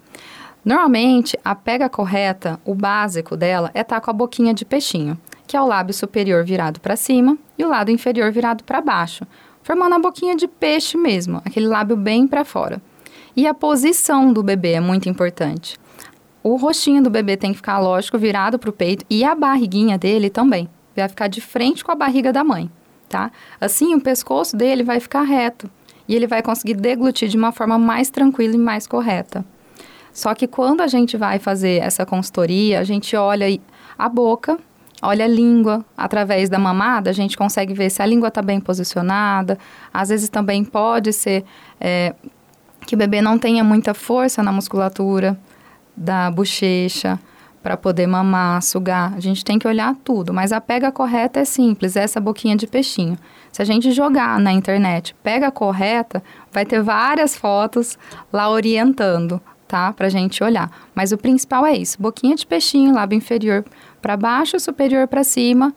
Normalmente, 0.64 1.38
a 1.44 1.54
pega 1.54 1.88
correta, 1.88 2.58
o 2.64 2.75
básico 2.75 3.36
dela 3.36 3.70
é 3.72 3.82
estar 3.82 3.96
tá 3.96 4.00
com 4.00 4.10
a 4.10 4.14
boquinha 4.14 4.52
de 4.52 4.64
peixinho, 4.64 5.16
que 5.46 5.56
é 5.56 5.62
o 5.62 5.66
lábio 5.66 5.94
superior 5.94 6.44
virado 6.44 6.80
para 6.80 6.96
cima 6.96 7.38
e 7.56 7.64
o 7.64 7.68
lado 7.68 7.92
inferior 7.92 8.32
virado 8.32 8.64
para 8.64 8.80
baixo, 8.80 9.25
formando 9.62 9.94
a 9.94 9.98
boquinha 10.00 10.34
de 10.34 10.48
peixe 10.48 10.96
mesmo, 10.96 11.40
aquele 11.44 11.68
lábio 11.68 11.96
bem 11.96 12.26
para 12.26 12.44
fora. 12.44 12.82
E 13.36 13.46
a 13.46 13.54
posição 13.54 14.32
do 14.32 14.42
bebê 14.42 14.72
é 14.72 14.80
muito 14.80 15.08
importante. 15.08 15.78
O 16.42 16.56
rostinho 16.56 17.02
do 17.02 17.10
bebê 17.10 17.36
tem 17.36 17.50
que 17.50 17.58
ficar, 17.58 17.78
lógico, 17.78 18.18
virado 18.18 18.58
para 18.58 18.70
o 18.70 18.72
peito 18.72 19.04
e 19.08 19.25
a 19.25 19.34
barriguinha 19.36 19.96
dele 19.96 20.30
também. 20.30 20.68
Vai 20.96 21.08
ficar 21.08 21.28
de 21.28 21.40
frente 21.40 21.84
com 21.84 21.92
a 21.92 21.96
barriga 21.96 22.32
da 22.32 22.42
mãe 22.42 22.70
tá? 23.08 23.30
Assim, 23.60 23.94
o 23.94 24.00
pescoço 24.00 24.56
dele 24.56 24.82
vai 24.82 25.00
ficar 25.00 25.22
reto 25.22 25.70
e 26.08 26.14
ele 26.14 26.26
vai 26.26 26.42
conseguir 26.42 26.75
deglutir 26.75 27.28
de 27.28 27.36
uma 27.36 27.52
forma 27.52 27.78
mais 27.78 28.10
tranquila 28.10 28.54
e 28.54 28.58
mais 28.58 28.86
correta. 28.86 29.44
Só 30.12 30.34
que 30.34 30.46
quando 30.46 30.80
a 30.80 30.86
gente 30.86 31.16
vai 31.16 31.38
fazer 31.38 31.82
essa 31.82 32.06
consultoria, 32.06 32.80
a 32.80 32.84
gente 32.84 33.14
olha 33.16 33.46
a 33.98 34.08
boca, 34.08 34.58
olha 35.02 35.25
a 35.25 35.28
língua, 35.28 35.84
através 35.96 36.48
da 36.48 36.58
mamada, 36.58 37.10
a 37.10 37.12
gente 37.12 37.36
consegue 37.36 37.75
ver 37.75 37.90
se 37.90 38.00
a 38.00 38.06
língua 38.06 38.28
está 38.28 38.40
bem 38.40 38.58
posicionada. 38.58 39.58
Às 39.92 40.08
vezes 40.08 40.28
também 40.28 40.64
pode 40.64 41.12
ser 41.12 41.44
é, 41.78 42.14
que 42.86 42.94
o 42.94 42.98
bebê 42.98 43.20
não 43.20 43.38
tenha 43.38 43.62
muita 43.62 43.92
força 43.92 44.42
na 44.42 44.52
musculatura 44.52 45.38
da 45.94 46.30
bochecha 46.30 47.18
para 47.66 47.76
poder 47.76 48.06
mamar, 48.06 48.62
sugar. 48.62 49.12
A 49.16 49.18
gente 49.18 49.44
tem 49.44 49.58
que 49.58 49.66
olhar 49.66 49.92
tudo, 50.04 50.32
mas 50.32 50.52
a 50.52 50.61
pega 50.61 50.92
correta 50.92 51.40
é 51.40 51.44
simples, 51.44 51.96
é 51.96 52.04
essa 52.04 52.20
boquinha 52.20 52.54
de 52.54 52.64
peixinho. 52.64 53.18
Se 53.50 53.61
a 53.61 53.64
gente 53.64 53.90
jogar 53.90 54.38
na 54.38 54.52
internet, 54.52 55.16
pega 55.20 55.50
correta, 55.50 56.23
vai 56.52 56.64
ter 56.64 56.80
várias 56.80 57.35
fotos 57.35 57.99
lá 58.32 58.49
orientando, 58.49 59.40
tá? 59.66 59.92
Pra 59.92 60.08
gente 60.08 60.44
olhar. 60.44 60.70
Mas 60.94 61.11
o 61.11 61.18
principal 61.18 61.66
é 61.66 61.76
isso: 61.76 62.00
boquinha 62.00 62.37
de 62.37 62.46
peixinho, 62.46 62.94
lábio 62.94 63.16
inferior 63.16 63.64
para 64.00 64.16
baixo, 64.16 64.61
superior 64.61 65.08
para 65.08 65.25
cima, 65.25 65.75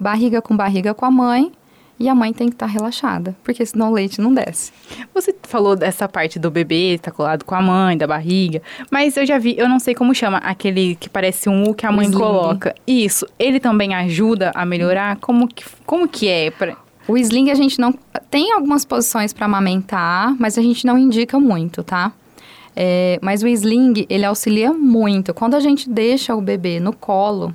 barriga 0.00 0.40
com 0.40 0.56
barriga 0.56 0.94
com 0.94 1.04
a 1.04 1.10
mãe 1.10 1.52
e 1.98 2.08
a 2.08 2.14
mãe 2.14 2.32
tem 2.32 2.48
que 2.48 2.54
estar 2.54 2.66
tá 2.66 2.72
relaxada, 2.72 3.34
porque 3.42 3.64
senão 3.64 3.90
o 3.90 3.94
leite 3.94 4.20
não 4.20 4.32
desce. 4.32 4.72
Você 5.14 5.34
falou 5.42 5.74
dessa 5.74 6.08
parte 6.08 6.38
do 6.38 6.50
bebê 6.50 6.94
estar 6.94 7.10
tá 7.10 7.16
colado 7.16 7.44
com 7.44 7.54
a 7.54 7.62
mãe, 7.62 7.96
da 7.96 8.06
barriga, 8.06 8.60
mas 8.90 9.16
eu 9.16 9.24
já 9.24 9.38
vi, 9.38 9.56
eu 9.58 9.68
não 9.68 9.78
sei 9.78 9.94
como 9.94 10.14
chama, 10.14 10.38
aquele 10.38 10.94
que 10.96 11.08
parece 11.08 11.48
um 11.48 11.68
U 11.68 11.74
que 11.74 11.86
a 11.86 11.92
mãe 11.92 12.06
sling. 12.06 12.18
coloca. 12.18 12.74
Isso, 12.86 13.26
ele 13.38 13.58
também 13.58 13.94
ajuda 13.94 14.52
a 14.54 14.66
melhorar? 14.66 15.16
Como 15.16 15.48
que, 15.48 15.64
como 15.84 16.06
que 16.06 16.28
é? 16.28 16.50
Pra... 16.50 16.76
O 17.08 17.16
sling 17.16 17.50
a 17.50 17.54
gente 17.54 17.78
não... 17.78 17.94
Tem 18.30 18.52
algumas 18.52 18.84
posições 18.84 19.32
para 19.32 19.46
amamentar, 19.46 20.34
mas 20.38 20.58
a 20.58 20.62
gente 20.62 20.84
não 20.84 20.98
indica 20.98 21.38
muito, 21.38 21.82
tá? 21.82 22.12
É, 22.74 23.18
mas 23.22 23.42
o 23.42 23.48
sling, 23.48 24.04
ele 24.10 24.26
auxilia 24.26 24.70
muito. 24.72 25.32
Quando 25.32 25.54
a 25.54 25.60
gente 25.60 25.88
deixa 25.88 26.36
o 26.36 26.42
bebê 26.42 26.78
no 26.78 26.92
colo, 26.92 27.54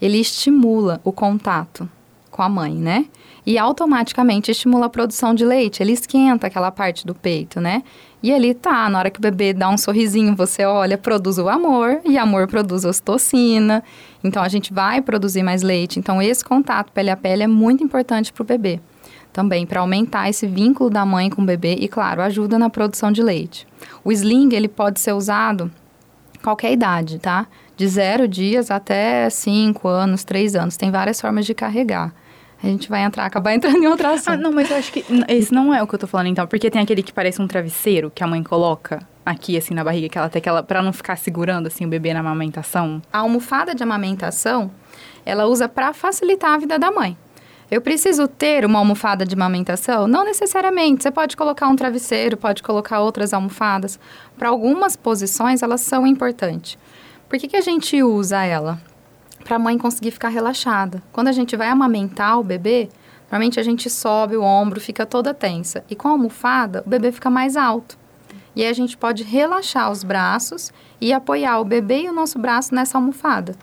ele 0.00 0.18
estimula 0.18 1.00
o 1.04 1.12
contato 1.12 1.88
com 2.30 2.42
a 2.42 2.48
mãe, 2.48 2.72
né? 2.72 3.04
E 3.48 3.56
automaticamente 3.56 4.50
estimula 4.50 4.84
a 4.84 4.90
produção 4.90 5.34
de 5.34 5.42
leite. 5.42 5.82
Ele 5.82 5.92
esquenta 5.92 6.46
aquela 6.46 6.70
parte 6.70 7.06
do 7.06 7.14
peito, 7.14 7.62
né? 7.62 7.82
E 8.22 8.30
ali 8.30 8.52
tá, 8.52 8.90
na 8.90 8.98
hora 8.98 9.10
que 9.10 9.18
o 9.18 9.22
bebê 9.22 9.54
dá 9.54 9.70
um 9.70 9.78
sorrisinho, 9.78 10.36
você 10.36 10.66
olha, 10.66 10.98
produz 10.98 11.38
o 11.38 11.48
amor, 11.48 11.98
e 12.04 12.18
amor 12.18 12.46
produz 12.46 12.84
ocitocina. 12.84 13.82
Então 14.22 14.42
a 14.42 14.48
gente 14.48 14.70
vai 14.70 15.00
produzir 15.00 15.42
mais 15.42 15.62
leite. 15.62 15.98
Então 15.98 16.20
esse 16.20 16.44
contato 16.44 16.92
pele 16.92 17.08
a 17.08 17.16
pele 17.16 17.42
é 17.42 17.46
muito 17.46 17.82
importante 17.82 18.34
para 18.34 18.42
o 18.42 18.44
bebê. 18.44 18.80
Também 19.32 19.64
para 19.64 19.80
aumentar 19.80 20.28
esse 20.28 20.46
vínculo 20.46 20.90
da 20.90 21.06
mãe 21.06 21.30
com 21.30 21.40
o 21.40 21.46
bebê 21.46 21.74
e, 21.80 21.88
claro, 21.88 22.20
ajuda 22.20 22.58
na 22.58 22.68
produção 22.68 23.10
de 23.10 23.22
leite. 23.22 23.66
O 24.04 24.12
sling 24.12 24.54
ele 24.54 24.68
pode 24.68 25.00
ser 25.00 25.14
usado 25.14 25.72
qualquer 26.42 26.70
idade, 26.70 27.18
tá? 27.18 27.46
De 27.78 27.88
zero 27.88 28.28
dias 28.28 28.70
até 28.70 29.30
cinco 29.30 29.88
anos, 29.88 30.22
três 30.22 30.54
anos. 30.54 30.76
Tem 30.76 30.90
várias 30.90 31.18
formas 31.18 31.46
de 31.46 31.54
carregar 31.54 32.12
a 32.62 32.66
gente 32.66 32.88
vai 32.88 33.02
entrar, 33.02 33.24
acabar 33.24 33.54
entrando 33.54 33.78
em 33.78 33.86
outra 33.86 34.12
ação. 34.12 34.34
Ah, 34.34 34.36
não, 34.36 34.52
mas 34.52 34.70
eu 34.70 34.76
acho 34.76 34.92
que 34.92 35.04
esse 35.28 35.52
não 35.52 35.72
é 35.72 35.82
o 35.82 35.86
que 35.86 35.94
eu 35.94 35.98
tô 35.98 36.06
falando 36.06 36.26
então, 36.26 36.46
porque 36.46 36.70
tem 36.70 36.82
aquele 36.82 37.02
que 37.02 37.12
parece 37.12 37.40
um 37.40 37.46
travesseiro 37.46 38.10
que 38.12 38.22
a 38.22 38.26
mãe 38.26 38.42
coloca 38.42 39.00
aqui 39.24 39.56
assim 39.56 39.74
na 39.74 39.84
barriga, 39.84 40.08
que 40.08 40.18
ela 40.18 40.28
tem 40.28 40.40
aquela 40.40 40.62
para 40.62 40.82
não 40.82 40.92
ficar 40.92 41.16
segurando 41.16 41.66
assim 41.66 41.84
o 41.84 41.88
bebê 41.88 42.12
na 42.12 42.20
amamentação. 42.20 43.00
A 43.12 43.18
almofada 43.18 43.74
de 43.74 43.82
amamentação, 43.82 44.70
ela 45.24 45.46
usa 45.46 45.68
para 45.68 45.92
facilitar 45.92 46.54
a 46.54 46.58
vida 46.58 46.78
da 46.78 46.90
mãe. 46.90 47.16
Eu 47.70 47.82
preciso 47.82 48.26
ter 48.26 48.64
uma 48.64 48.78
almofada 48.78 49.26
de 49.26 49.34
amamentação? 49.34 50.08
Não 50.08 50.24
necessariamente. 50.24 51.02
Você 51.02 51.10
pode 51.10 51.36
colocar 51.36 51.68
um 51.68 51.76
travesseiro, 51.76 52.34
pode 52.34 52.62
colocar 52.62 53.00
outras 53.00 53.34
almofadas. 53.34 54.00
Para 54.38 54.48
algumas 54.48 54.96
posições, 54.96 55.62
elas 55.62 55.82
são 55.82 56.06
importantes. 56.06 56.78
Por 57.28 57.38
que, 57.38 57.46
que 57.46 57.56
a 57.56 57.60
gente 57.60 58.02
usa 58.02 58.42
ela? 58.42 58.80
Para 59.48 59.56
a 59.56 59.58
mãe 59.58 59.78
conseguir 59.78 60.10
ficar 60.10 60.28
relaxada. 60.28 61.02
Quando 61.10 61.28
a 61.28 61.32
gente 61.32 61.56
vai 61.56 61.68
amamentar 61.68 62.38
o 62.38 62.44
bebê, 62.44 62.90
normalmente 63.30 63.58
a 63.58 63.62
gente 63.62 63.88
sobe 63.88 64.36
o 64.36 64.42
ombro, 64.42 64.78
fica 64.78 65.06
toda 65.06 65.32
tensa. 65.32 65.82
E 65.88 65.96
com 65.96 66.06
a 66.06 66.10
almofada, 66.10 66.82
o 66.86 66.90
bebê 66.90 67.10
fica 67.10 67.30
mais 67.30 67.56
alto. 67.56 67.96
E 68.54 68.62
aí 68.62 68.68
a 68.68 68.74
gente 68.74 68.94
pode 68.94 69.22
relaxar 69.22 69.90
os 69.90 70.04
braços 70.04 70.70
e 71.00 71.14
apoiar 71.14 71.60
o 71.60 71.64
bebê 71.64 72.02
e 72.02 72.10
o 72.10 72.12
nosso 72.12 72.38
braço 72.38 72.74
nessa 72.74 72.98
almofada. 72.98 73.56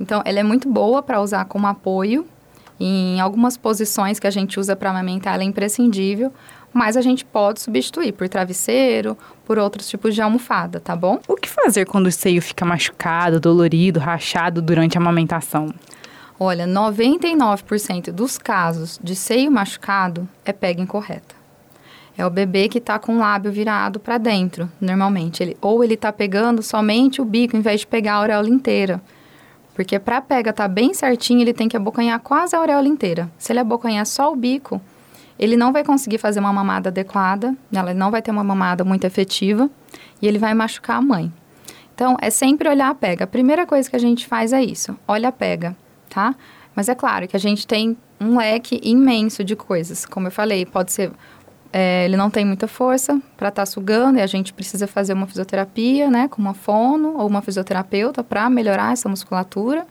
Então, 0.00 0.20
ela 0.24 0.40
é 0.40 0.42
muito 0.42 0.68
boa 0.68 1.04
para 1.04 1.20
usar 1.20 1.44
como 1.44 1.68
apoio. 1.68 2.26
Em 2.80 3.20
algumas 3.20 3.56
posições 3.56 4.18
que 4.18 4.26
a 4.26 4.30
gente 4.30 4.58
usa 4.58 4.74
para 4.74 4.90
amamentar, 4.90 5.34
ela 5.34 5.44
é 5.44 5.46
imprescindível 5.46 6.32
mas 6.78 6.96
a 6.96 7.00
gente 7.00 7.24
pode 7.24 7.60
substituir 7.60 8.12
por 8.12 8.28
travesseiro, 8.28 9.18
por 9.44 9.58
outros 9.58 9.88
tipos 9.88 10.14
de 10.14 10.22
almofada, 10.22 10.78
tá 10.78 10.94
bom? 10.94 11.18
O 11.26 11.34
que 11.34 11.48
fazer 11.48 11.84
quando 11.86 12.06
o 12.06 12.12
seio 12.12 12.40
fica 12.40 12.64
machucado, 12.64 13.40
dolorido, 13.40 13.98
rachado 13.98 14.62
durante 14.62 14.96
a 14.96 15.00
amamentação? 15.00 15.74
Olha, 16.38 16.68
99% 16.68 18.12
dos 18.12 18.38
casos 18.38 18.96
de 19.02 19.16
seio 19.16 19.50
machucado 19.50 20.28
é 20.44 20.52
pega 20.52 20.80
incorreta. 20.80 21.34
É 22.16 22.24
o 22.24 22.30
bebê 22.30 22.68
que 22.68 22.78
está 22.78 22.96
com 22.96 23.16
o 23.16 23.18
lábio 23.18 23.50
virado 23.50 23.98
para 23.98 24.18
dentro, 24.18 24.70
normalmente. 24.80 25.42
Ele, 25.42 25.56
ou 25.60 25.82
ele 25.82 25.94
está 25.94 26.12
pegando 26.12 26.62
somente 26.62 27.20
o 27.20 27.24
bico, 27.24 27.56
em 27.56 27.60
vez 27.60 27.80
de 27.80 27.88
pegar 27.88 28.12
a 28.12 28.16
auréola 28.18 28.48
inteira. 28.48 29.02
Porque 29.74 29.98
para 29.98 30.20
pega 30.20 30.50
estar 30.50 30.68
tá 30.68 30.68
bem 30.68 30.94
certinho, 30.94 31.40
ele 31.40 31.52
tem 31.52 31.68
que 31.68 31.76
abocanhar 31.76 32.20
quase 32.20 32.54
a 32.54 32.58
auréola 32.60 32.86
inteira. 32.86 33.28
Se 33.36 33.50
ele 33.50 33.60
abocanhar 33.60 34.06
só 34.06 34.32
o 34.32 34.36
bico, 34.36 34.80
ele 35.38 35.56
não 35.56 35.72
vai 35.72 35.84
conseguir 35.84 36.18
fazer 36.18 36.40
uma 36.40 36.52
mamada 36.52 36.88
adequada, 36.88 37.54
ela 37.72 37.94
não 37.94 38.10
vai 38.10 38.20
ter 38.20 38.30
uma 38.30 38.44
mamada 38.44 38.84
muito 38.84 39.04
efetiva 39.04 39.70
e 40.20 40.26
ele 40.26 40.38
vai 40.38 40.52
machucar 40.54 40.96
a 40.96 41.02
mãe. 41.02 41.32
Então, 41.94 42.16
é 42.20 42.30
sempre 42.30 42.68
olhar 42.68 42.90
a 42.90 42.94
pega. 42.94 43.24
A 43.24 43.26
primeira 43.26 43.66
coisa 43.66 43.88
que 43.88 43.96
a 43.96 44.00
gente 44.00 44.26
faz 44.26 44.52
é 44.52 44.62
isso, 44.62 44.96
olha 45.06 45.28
a 45.28 45.32
pega, 45.32 45.76
tá? 46.08 46.34
Mas 46.74 46.88
é 46.88 46.94
claro 46.94 47.26
que 47.26 47.36
a 47.36 47.40
gente 47.40 47.66
tem 47.66 47.96
um 48.20 48.38
leque 48.38 48.80
imenso 48.82 49.42
de 49.42 49.56
coisas. 49.56 50.06
Como 50.06 50.26
eu 50.28 50.30
falei, 50.30 50.64
pode 50.64 50.92
ser 50.92 51.10
é, 51.72 52.04
ele 52.04 52.16
não 52.16 52.30
tem 52.30 52.44
muita 52.44 52.66
força 52.66 53.20
para 53.36 53.48
estar 53.48 53.62
tá 53.62 53.66
sugando 53.66 54.18
e 54.18 54.22
a 54.22 54.26
gente 54.26 54.52
precisa 54.52 54.86
fazer 54.86 55.12
uma 55.12 55.26
fisioterapia, 55.26 56.10
né, 56.10 56.28
com 56.28 56.40
uma 56.40 56.54
fono 56.54 57.18
ou 57.18 57.26
uma 57.26 57.42
fisioterapeuta 57.42 58.24
para 58.24 58.48
melhorar 58.48 58.92
essa 58.92 59.08
musculatura. 59.08 59.86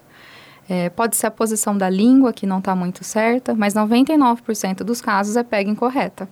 É, 0.70 0.90
pode 0.90 1.16
ser 1.16 1.28
a 1.28 1.32
posição 1.32 1.78
da 1.78 1.90
língua 1.90 2.34
que 2.34 2.46
não 2.46 2.60
está 2.60 2.76
muito 2.76 3.04
certa, 3.04 3.56
mas 3.56 3.74
99% 3.74 4.84
dos 4.84 5.00
casos 5.00 5.38
é 5.38 5.44
pega 5.44 5.70
incorreta. 5.70 6.28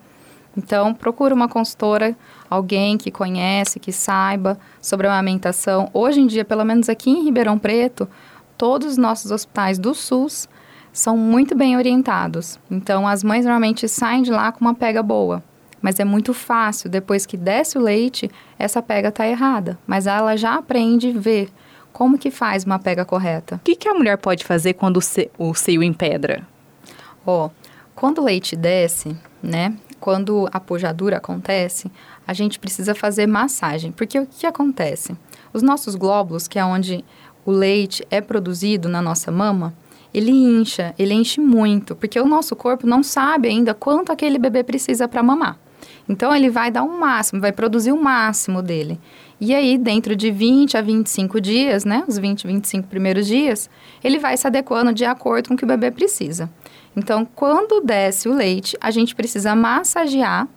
Então, 0.57 0.93
procura 0.93 1.33
uma 1.33 1.49
consultora, 1.49 2.15
alguém 2.49 2.97
que 2.97 3.11
conhece, 3.11 3.79
que 3.79 3.91
saiba 3.91 4.57
sobre 4.81 5.07
a 5.07 5.11
amamentação. 5.11 5.89
Hoje 5.93 6.21
em 6.21 6.27
dia, 6.27 6.45
pelo 6.45 6.63
menos 6.63 6.87
aqui 6.87 7.09
em 7.09 7.23
Ribeirão 7.23 7.57
Preto, 7.57 8.07
todos 8.57 8.91
os 8.91 8.97
nossos 8.97 9.31
hospitais 9.31 9.77
do 9.77 9.93
SUS 9.93 10.47
são 10.93 11.17
muito 11.17 11.55
bem 11.55 11.75
orientados. 11.75 12.57
Então, 12.71 13.05
as 13.05 13.21
mães 13.21 13.43
normalmente 13.43 13.87
saem 13.87 14.23
de 14.23 14.31
lá 14.31 14.51
com 14.51 14.61
uma 14.61 14.73
pega 14.73 15.03
boa. 15.03 15.43
Mas 15.81 15.99
é 15.99 16.05
muito 16.05 16.33
fácil, 16.33 16.89
depois 16.89 17.25
que 17.25 17.37
desce 17.37 17.77
o 17.77 17.81
leite, 17.81 18.31
essa 18.57 18.81
pega 18.81 19.09
está 19.09 19.27
errada. 19.27 19.77
Mas 19.85 20.07
ela 20.07 20.37
já 20.37 20.55
aprende 20.55 21.09
a 21.09 21.19
ver 21.19 21.49
como 21.95 22.17
que 22.17 22.29
faz 22.29 22.65
uma 22.65 22.77
pega 22.77 23.05
correta? 23.05 23.55
O 23.55 23.59
que, 23.59 23.73
que 23.73 23.87
a 23.87 23.93
mulher 23.93 24.17
pode 24.17 24.43
fazer 24.43 24.73
quando 24.73 24.97
o, 24.97 25.01
se, 25.01 25.31
o 25.37 25.53
seio 25.55 25.81
empedra? 25.81 26.45
Ó, 27.25 27.45
oh, 27.45 27.51
quando 27.95 28.19
o 28.19 28.25
leite 28.25 28.53
desce, 28.53 29.15
né? 29.41 29.77
Quando 29.97 30.45
a 30.51 30.59
pujadura 30.59 31.15
acontece, 31.15 31.89
a 32.27 32.33
gente 32.33 32.59
precisa 32.59 32.93
fazer 32.93 33.27
massagem. 33.27 33.93
Porque 33.93 34.19
o 34.19 34.27
que 34.27 34.45
acontece? 34.45 35.15
Os 35.53 35.63
nossos 35.63 35.95
glóbulos, 35.95 36.49
que 36.49 36.59
é 36.59 36.65
onde 36.65 37.01
o 37.45 37.51
leite 37.51 38.05
é 38.11 38.19
produzido 38.19 38.89
na 38.89 39.01
nossa 39.01 39.31
mama, 39.31 39.73
ele 40.13 40.31
incha, 40.31 40.93
ele 40.99 41.13
enche 41.13 41.39
muito, 41.39 41.95
porque 41.95 42.19
o 42.19 42.27
nosso 42.27 42.57
corpo 42.57 42.85
não 42.85 43.03
sabe 43.03 43.47
ainda 43.47 43.73
quanto 43.73 44.11
aquele 44.11 44.37
bebê 44.37 44.65
precisa 44.65 45.07
para 45.07 45.23
mamar. 45.23 45.57
Então 46.09 46.35
ele 46.35 46.49
vai 46.49 46.69
dar 46.69 46.83
o 46.83 46.87
um 46.87 46.99
máximo, 46.99 47.39
vai 47.39 47.53
produzir 47.53 47.93
o 47.93 48.03
máximo 48.03 48.61
dele. 48.61 48.99
E 49.39 49.53
aí, 49.53 49.77
dentro 49.77 50.15
de 50.15 50.31
20 50.31 50.77
a 50.77 50.81
25 50.81 51.41
dias, 51.41 51.83
né, 51.83 52.03
os 52.07 52.17
20, 52.17 52.47
25 52.47 52.87
primeiros 52.87 53.27
dias, 53.27 53.69
ele 54.03 54.17
vai 54.17 54.37
se 54.37 54.47
adequando 54.47 54.93
de 54.93 55.03
acordo 55.03 55.49
com 55.49 55.55
o 55.55 55.57
que 55.57 55.65
o 55.65 55.67
bebê 55.67 55.91
precisa. 55.91 56.49
Então, 56.95 57.27
quando 57.35 57.81
desce 57.81 58.29
o 58.29 58.33
leite, 58.33 58.77
a 58.79 58.89
gente 58.91 59.13
precisa 59.13 59.53
massagear 59.53 60.47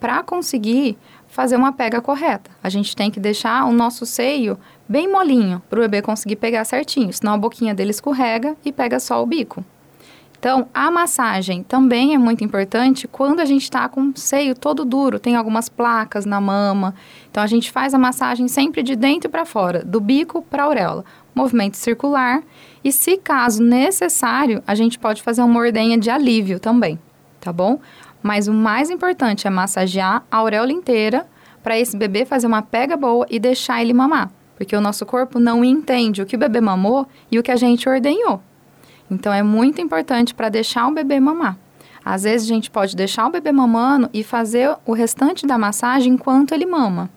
para 0.00 0.22
conseguir 0.22 0.96
fazer 1.26 1.56
uma 1.56 1.72
pega 1.72 2.00
correta. 2.00 2.50
A 2.62 2.70
gente 2.70 2.96
tem 2.96 3.10
que 3.10 3.20
deixar 3.20 3.66
o 3.66 3.72
nosso 3.72 4.06
seio 4.06 4.58
bem 4.88 5.10
molinho 5.10 5.62
para 5.68 5.78
o 5.78 5.82
bebê 5.82 6.00
conseguir 6.00 6.36
pegar 6.36 6.64
certinho, 6.64 7.12
senão 7.12 7.34
a 7.34 7.38
boquinha 7.38 7.74
dele 7.74 7.90
escorrega 7.90 8.56
e 8.64 8.72
pega 8.72 8.98
só 8.98 9.22
o 9.22 9.26
bico. 9.26 9.62
Então, 10.46 10.68
a 10.72 10.92
massagem 10.92 11.64
também 11.64 12.14
é 12.14 12.18
muito 12.18 12.44
importante 12.44 13.08
quando 13.08 13.40
a 13.40 13.44
gente 13.44 13.64
está 13.64 13.88
com 13.88 14.10
o 14.10 14.12
seio 14.14 14.54
todo 14.54 14.84
duro, 14.84 15.18
tem 15.18 15.34
algumas 15.34 15.68
placas 15.68 16.24
na 16.24 16.40
mama. 16.40 16.94
Então, 17.28 17.42
a 17.42 17.48
gente 17.48 17.68
faz 17.68 17.92
a 17.92 17.98
massagem 17.98 18.46
sempre 18.46 18.80
de 18.84 18.94
dentro 18.94 19.28
para 19.28 19.44
fora, 19.44 19.84
do 19.84 20.00
bico 20.00 20.42
para 20.42 20.62
a 20.62 20.66
auréola. 20.66 21.04
Movimento 21.34 21.76
circular. 21.76 22.44
E, 22.84 22.92
se 22.92 23.16
caso 23.16 23.60
necessário, 23.60 24.62
a 24.64 24.76
gente 24.76 25.00
pode 25.00 25.20
fazer 25.20 25.42
uma 25.42 25.58
ordenha 25.58 25.98
de 25.98 26.10
alívio 26.10 26.60
também, 26.60 26.96
tá 27.40 27.52
bom? 27.52 27.80
Mas 28.22 28.46
o 28.46 28.52
mais 28.52 28.88
importante 28.88 29.48
é 29.48 29.50
massagear 29.50 30.22
a 30.30 30.36
auréola 30.36 30.70
inteira 30.70 31.26
para 31.60 31.76
esse 31.76 31.96
bebê 31.96 32.24
fazer 32.24 32.46
uma 32.46 32.62
pega 32.62 32.96
boa 32.96 33.26
e 33.28 33.40
deixar 33.40 33.82
ele 33.82 33.92
mamar. 33.92 34.30
Porque 34.56 34.76
o 34.76 34.80
nosso 34.80 35.04
corpo 35.04 35.40
não 35.40 35.64
entende 35.64 36.22
o 36.22 36.24
que 36.24 36.36
o 36.36 36.38
bebê 36.38 36.60
mamou 36.60 37.04
e 37.32 37.36
o 37.36 37.42
que 37.42 37.50
a 37.50 37.56
gente 37.56 37.88
ordenhou. 37.88 38.40
Então 39.10 39.32
é 39.32 39.42
muito 39.42 39.80
importante 39.80 40.34
para 40.34 40.48
deixar 40.48 40.86
o 40.88 40.94
bebê 40.94 41.20
mamar. 41.20 41.56
Às 42.04 42.22
vezes 42.22 42.48
a 42.48 42.54
gente 42.54 42.70
pode 42.70 42.94
deixar 42.94 43.26
o 43.26 43.30
bebê 43.30 43.50
mamando 43.50 44.08
e 44.14 44.22
fazer 44.22 44.76
o 44.86 44.92
restante 44.92 45.44
da 45.44 45.58
massagem 45.58 46.12
enquanto 46.12 46.52
ele 46.52 46.64
mama. 46.64 47.10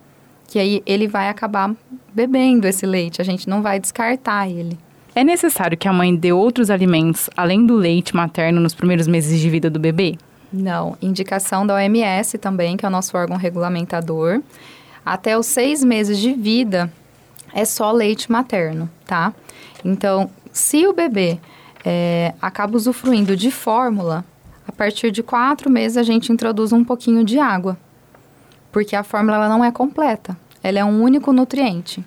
que 0.48 0.58
aí 0.58 0.82
ele 0.84 1.08
vai 1.08 1.30
acabar 1.30 1.76
bebendo 2.12 2.68
esse 2.68 2.84
leite, 2.84 3.22
a 3.22 3.24
gente 3.24 3.48
não 3.48 3.62
vai 3.62 3.80
descartar 3.80 4.50
ele. 4.50 4.80
É 5.14 5.24
necessário 5.24 5.78
que 5.78 5.88
a 5.88 5.94
mãe 5.94 6.16
dê 6.16 6.34
outros 6.34 6.72
alimentos 6.72 7.30
além 7.38 7.66
do 7.66 7.76
leite 7.76 8.16
materno 8.16 8.60
nos 8.60 8.74
primeiros 8.74 9.08
meses 9.08 9.40
de 9.40 9.48
vida 9.48 9.70
do 9.70 9.80
bebê? 9.80 10.18
Não. 10.52 10.98
Indicação 11.02 11.68
da 11.68 11.76
OMS 11.76 12.38
também, 12.40 12.76
que 12.76 12.84
é 12.84 12.88
o 12.88 12.92
nosso 12.92 13.16
órgão 13.16 13.38
regulamentador. 13.38 14.42
Até 15.06 15.38
os 15.38 15.46
seis 15.46 15.84
meses 15.84 16.18
de 16.18 16.34
vida 16.34 16.92
é 17.54 17.64
só 17.64 17.92
leite 17.92 18.32
materno, 18.32 18.90
tá? 19.06 19.34
Então, 19.86 20.32
se 20.52 20.88
o 20.88 20.94
bebê 20.94 21.40
é, 21.86 22.34
acaba 22.42 22.76
usufruindo 22.76 23.36
de 23.36 23.52
fórmula, 23.52 24.26
a 24.68 24.72
partir 24.72 25.12
de 25.12 25.24
quatro 25.24 25.70
meses 25.70 25.98
a 25.98 26.04
gente 26.04 26.32
introduz 26.32 26.72
um 26.72 26.84
pouquinho 26.84 27.24
de 27.24 27.40
água, 27.40 27.78
porque 28.72 28.96
a 28.96 29.04
fórmula 29.04 29.38
ela 29.38 29.50
não 29.50 29.64
é 29.64 29.72
completa, 29.72 30.38
ela 30.62 30.80
é 30.80 30.86
um 30.86 31.02
único 31.02 31.34
nutriente. 31.34 32.04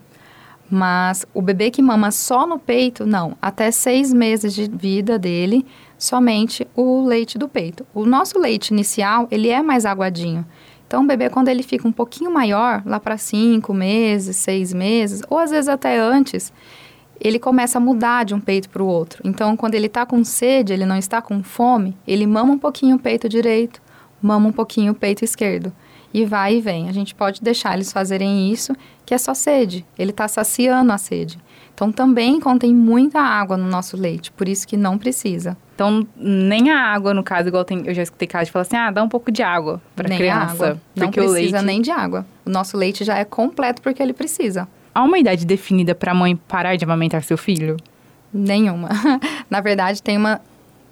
Mas 0.74 1.26
o 1.34 1.42
bebê 1.42 1.70
que 1.70 1.82
mama 1.82 2.10
só 2.10 2.46
no 2.46 2.58
peito, 2.58 3.04
não. 3.04 3.36
Até 3.42 3.70
seis 3.70 4.10
meses 4.10 4.54
de 4.54 4.70
vida 4.70 5.18
dele, 5.18 5.66
somente 5.98 6.66
o 6.74 7.04
leite 7.04 7.36
do 7.36 7.46
peito. 7.46 7.86
O 7.92 8.06
nosso 8.06 8.38
leite 8.38 8.68
inicial, 8.68 9.28
ele 9.30 9.50
é 9.50 9.60
mais 9.60 9.84
aguadinho. 9.84 10.46
Então, 10.86 11.04
o 11.04 11.06
bebê, 11.06 11.28
quando 11.28 11.48
ele 11.48 11.62
fica 11.62 11.86
um 11.86 11.92
pouquinho 11.92 12.30
maior, 12.30 12.82
lá 12.86 12.98
para 12.98 13.18
cinco 13.18 13.74
meses, 13.74 14.36
seis 14.36 14.72
meses, 14.72 15.22
ou 15.28 15.38
às 15.38 15.50
vezes 15.50 15.68
até 15.68 15.98
antes, 15.98 16.52
ele 17.22 17.38
começa 17.38 17.78
a 17.78 17.80
mudar 17.80 18.24
de 18.24 18.34
um 18.34 18.40
peito 18.40 18.68
para 18.68 18.82
o 18.82 18.86
outro. 18.86 19.22
Então, 19.24 19.56
quando 19.56 19.74
ele 19.74 19.86
está 19.86 20.04
com 20.04 20.24
sede, 20.24 20.72
ele 20.72 20.84
não 20.84 20.96
está 20.96 21.22
com 21.22 21.42
fome, 21.42 21.96
ele 22.06 22.26
mama 22.26 22.52
um 22.52 22.58
pouquinho 22.58 22.96
o 22.96 22.98
peito 22.98 23.28
direito, 23.28 23.80
mama 24.20 24.48
um 24.48 24.52
pouquinho 24.52 24.92
o 24.92 24.94
peito 24.94 25.24
esquerdo 25.24 25.72
e 26.12 26.24
vai 26.24 26.56
e 26.56 26.60
vem. 26.60 26.88
A 26.88 26.92
gente 26.92 27.14
pode 27.14 27.40
deixar 27.40 27.74
eles 27.74 27.92
fazerem 27.92 28.50
isso, 28.50 28.74
que 29.06 29.14
é 29.14 29.18
só 29.18 29.34
sede. 29.34 29.86
Ele 29.98 30.10
está 30.10 30.26
saciando 30.28 30.92
a 30.92 30.98
sede. 30.98 31.38
Então, 31.74 31.90
também 31.90 32.38
contém 32.38 32.74
muita 32.74 33.20
água 33.20 33.56
no 33.56 33.68
nosso 33.68 33.96
leite, 33.96 34.30
por 34.32 34.48
isso 34.48 34.66
que 34.66 34.76
não 34.76 34.98
precisa. 34.98 35.56
Então, 35.74 36.06
nem 36.16 36.70
a 36.70 36.78
água, 36.78 37.14
no 37.14 37.22
caso, 37.22 37.48
igual 37.48 37.64
tem, 37.64 37.82
eu 37.86 37.94
já 37.94 38.02
escutei 38.02 38.28
casos 38.28 38.48
de 38.48 38.52
falar 38.52 38.62
assim, 38.62 38.76
ah, 38.76 38.90
dá 38.90 39.02
um 39.02 39.08
pouco 39.08 39.32
de 39.32 39.42
água 39.42 39.80
para 39.96 40.08
criança. 40.08 40.66
Água. 40.66 40.80
Não 40.94 41.10
precisa 41.10 41.56
leite... 41.56 41.64
nem 41.64 41.80
de 41.80 41.90
água. 41.90 42.26
O 42.44 42.50
nosso 42.50 42.76
leite 42.76 43.04
já 43.04 43.16
é 43.16 43.24
completo 43.24 43.80
porque 43.80 44.02
ele 44.02 44.12
precisa. 44.12 44.68
Há 44.94 45.02
uma 45.02 45.18
idade 45.18 45.46
definida 45.46 45.94
para 45.94 46.12
a 46.12 46.14
mãe 46.14 46.36
parar 46.36 46.76
de 46.76 46.84
amamentar 46.84 47.22
seu 47.22 47.38
filho? 47.38 47.76
Nenhuma. 48.32 48.88
Na 49.48 49.60
verdade, 49.60 50.02
tem 50.02 50.16
uma, 50.16 50.40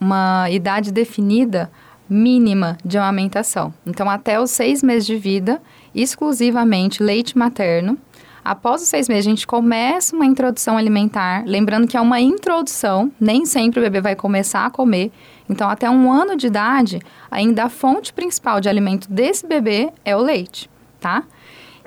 uma 0.00 0.48
idade 0.50 0.90
definida 0.90 1.70
mínima 2.08 2.76
de 2.84 2.98
amamentação. 2.98 3.72
Então, 3.86 4.08
até 4.10 4.40
os 4.40 4.50
seis 4.50 4.82
meses 4.82 5.06
de 5.06 5.16
vida, 5.16 5.60
exclusivamente 5.94 7.02
leite 7.02 7.38
materno. 7.38 7.96
Após 8.42 8.82
os 8.82 8.88
seis 8.88 9.06
meses, 9.06 9.26
a 9.26 9.30
gente 9.30 9.46
começa 9.46 10.16
uma 10.16 10.24
introdução 10.24 10.76
alimentar. 10.76 11.44
Lembrando 11.46 11.86
que 11.86 11.96
é 11.96 12.00
uma 12.00 12.20
introdução, 12.20 13.12
nem 13.20 13.44
sempre 13.44 13.80
o 13.80 13.82
bebê 13.82 14.00
vai 14.00 14.16
começar 14.16 14.64
a 14.64 14.70
comer. 14.70 15.12
Então, 15.48 15.68
até 15.68 15.88
um 15.90 16.10
ano 16.10 16.36
de 16.36 16.46
idade, 16.46 17.00
ainda 17.30 17.64
a 17.64 17.68
fonte 17.68 18.12
principal 18.12 18.60
de 18.60 18.68
alimento 18.68 19.10
desse 19.10 19.46
bebê 19.46 19.90
é 20.04 20.16
o 20.16 20.20
leite, 20.20 20.70
tá? 20.98 21.22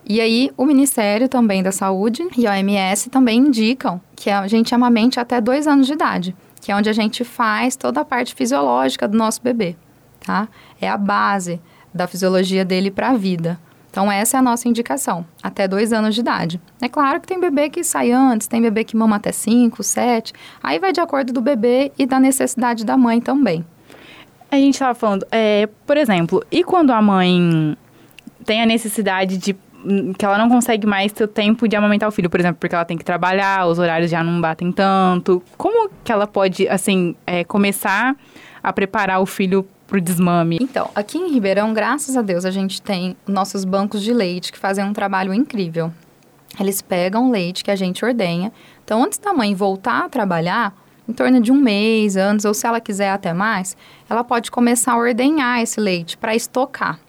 E 0.05 0.19
aí, 0.19 0.51
o 0.57 0.65
Ministério 0.65 1.29
também 1.29 1.63
da 1.63 1.71
Saúde 1.71 2.27
e 2.37 2.45
a 2.45 2.51
OMS 2.51 3.09
também 3.09 3.39
indicam 3.39 4.01
que 4.15 4.29
a 4.29 4.47
gente 4.47 4.75
amamente 4.75 5.19
até 5.19 5.39
dois 5.39 5.67
anos 5.67 5.87
de 5.87 5.93
idade, 5.93 6.35
que 6.61 6.71
é 6.71 6.75
onde 6.75 6.89
a 6.89 6.93
gente 6.93 7.23
faz 7.23 7.75
toda 7.75 8.01
a 8.01 8.05
parte 8.05 8.35
fisiológica 8.35 9.07
do 9.07 9.17
nosso 9.17 9.41
bebê 9.41 9.75
tá? 10.23 10.47
É 10.81 10.89
a 10.89 10.97
base 10.97 11.61
da 11.93 12.07
fisiologia 12.07 12.65
dele 12.65 12.89
para 12.89 13.09
a 13.09 13.13
vida. 13.13 13.59
Então, 13.91 14.11
essa 14.11 14.37
é 14.37 14.39
a 14.39 14.41
nossa 14.41 14.67
indicação, 14.67 15.23
até 15.41 15.67
dois 15.67 15.93
anos 15.93 16.15
de 16.15 16.21
idade. 16.21 16.59
É 16.81 16.89
claro 16.89 17.21
que 17.21 17.27
tem 17.27 17.39
bebê 17.39 17.69
que 17.69 17.83
sai 17.83 18.11
antes, 18.11 18.47
tem 18.47 18.59
bebê 18.59 18.83
que 18.83 18.97
mama 18.97 19.17
até 19.17 19.31
cinco, 19.31 19.83
sete. 19.83 20.33
Aí 20.63 20.79
vai 20.79 20.91
de 20.91 20.99
acordo 20.99 21.31
do 21.31 21.41
bebê 21.41 21.91
e 21.97 22.07
da 22.07 22.19
necessidade 22.19 22.83
da 22.83 22.97
mãe 22.97 23.21
também. 23.21 23.63
A 24.49 24.55
gente 24.55 24.73
estava 24.73 24.95
falando, 24.95 25.27
é, 25.31 25.69
por 25.85 25.95
exemplo, 25.95 26.43
e 26.51 26.63
quando 26.63 26.91
a 26.91 27.01
mãe 27.01 27.77
tem 28.43 28.63
a 28.63 28.65
necessidade 28.65 29.37
de 29.37 29.55
que 30.17 30.25
ela 30.25 30.37
não 30.37 30.49
consegue 30.49 30.87
mais 30.87 31.11
ter 31.11 31.23
o 31.23 31.27
tempo 31.27 31.67
de 31.67 31.75
amamentar 31.75 32.07
o 32.07 32.11
filho, 32.11 32.29
por 32.29 32.39
exemplo, 32.39 32.57
porque 32.59 32.73
ela 32.73 32.85
tem 32.85 32.97
que 32.97 33.03
trabalhar, 33.03 33.67
os 33.67 33.79
horários 33.79 34.09
já 34.09 34.23
não 34.23 34.39
batem 34.39 34.71
tanto. 34.71 35.41
Como 35.57 35.89
que 36.03 36.11
ela 36.11 36.25
pode, 36.25 36.67
assim, 36.67 37.15
é, 37.25 37.43
começar 37.43 38.15
a 38.61 38.73
preparar 38.73 39.21
o 39.21 39.25
filho 39.25 39.67
para 39.87 39.97
o 39.97 40.01
desmame? 40.01 40.57
Então, 40.61 40.89
aqui 40.95 41.17
em 41.17 41.31
Ribeirão, 41.31 41.73
graças 41.73 42.15
a 42.15 42.21
Deus, 42.21 42.45
a 42.45 42.51
gente 42.51 42.81
tem 42.81 43.15
nossos 43.27 43.65
bancos 43.65 44.01
de 44.01 44.13
leite 44.13 44.51
que 44.51 44.57
fazem 44.57 44.83
um 44.83 44.93
trabalho 44.93 45.33
incrível. 45.33 45.91
Eles 46.59 46.81
pegam 46.81 47.27
o 47.27 47.31
leite 47.31 47.63
que 47.63 47.71
a 47.71 47.75
gente 47.75 48.05
ordenha. 48.05 48.51
Então, 48.83 49.03
antes 49.03 49.17
da 49.17 49.33
mãe 49.33 49.55
voltar 49.55 50.05
a 50.05 50.09
trabalhar, 50.09 50.73
em 51.07 51.13
torno 51.13 51.41
de 51.41 51.51
um 51.51 51.55
mês 51.55 52.15
antes, 52.15 52.45
ou 52.45 52.53
se 52.53 52.65
ela 52.65 52.79
quiser 52.79 53.09
até 53.09 53.33
mais, 53.33 53.75
ela 54.09 54.23
pode 54.23 54.49
começar 54.51 54.93
a 54.93 54.97
ordenhar 54.97 55.61
esse 55.61 55.79
leite 55.79 56.17
para 56.17 56.35
estocar. 56.35 56.99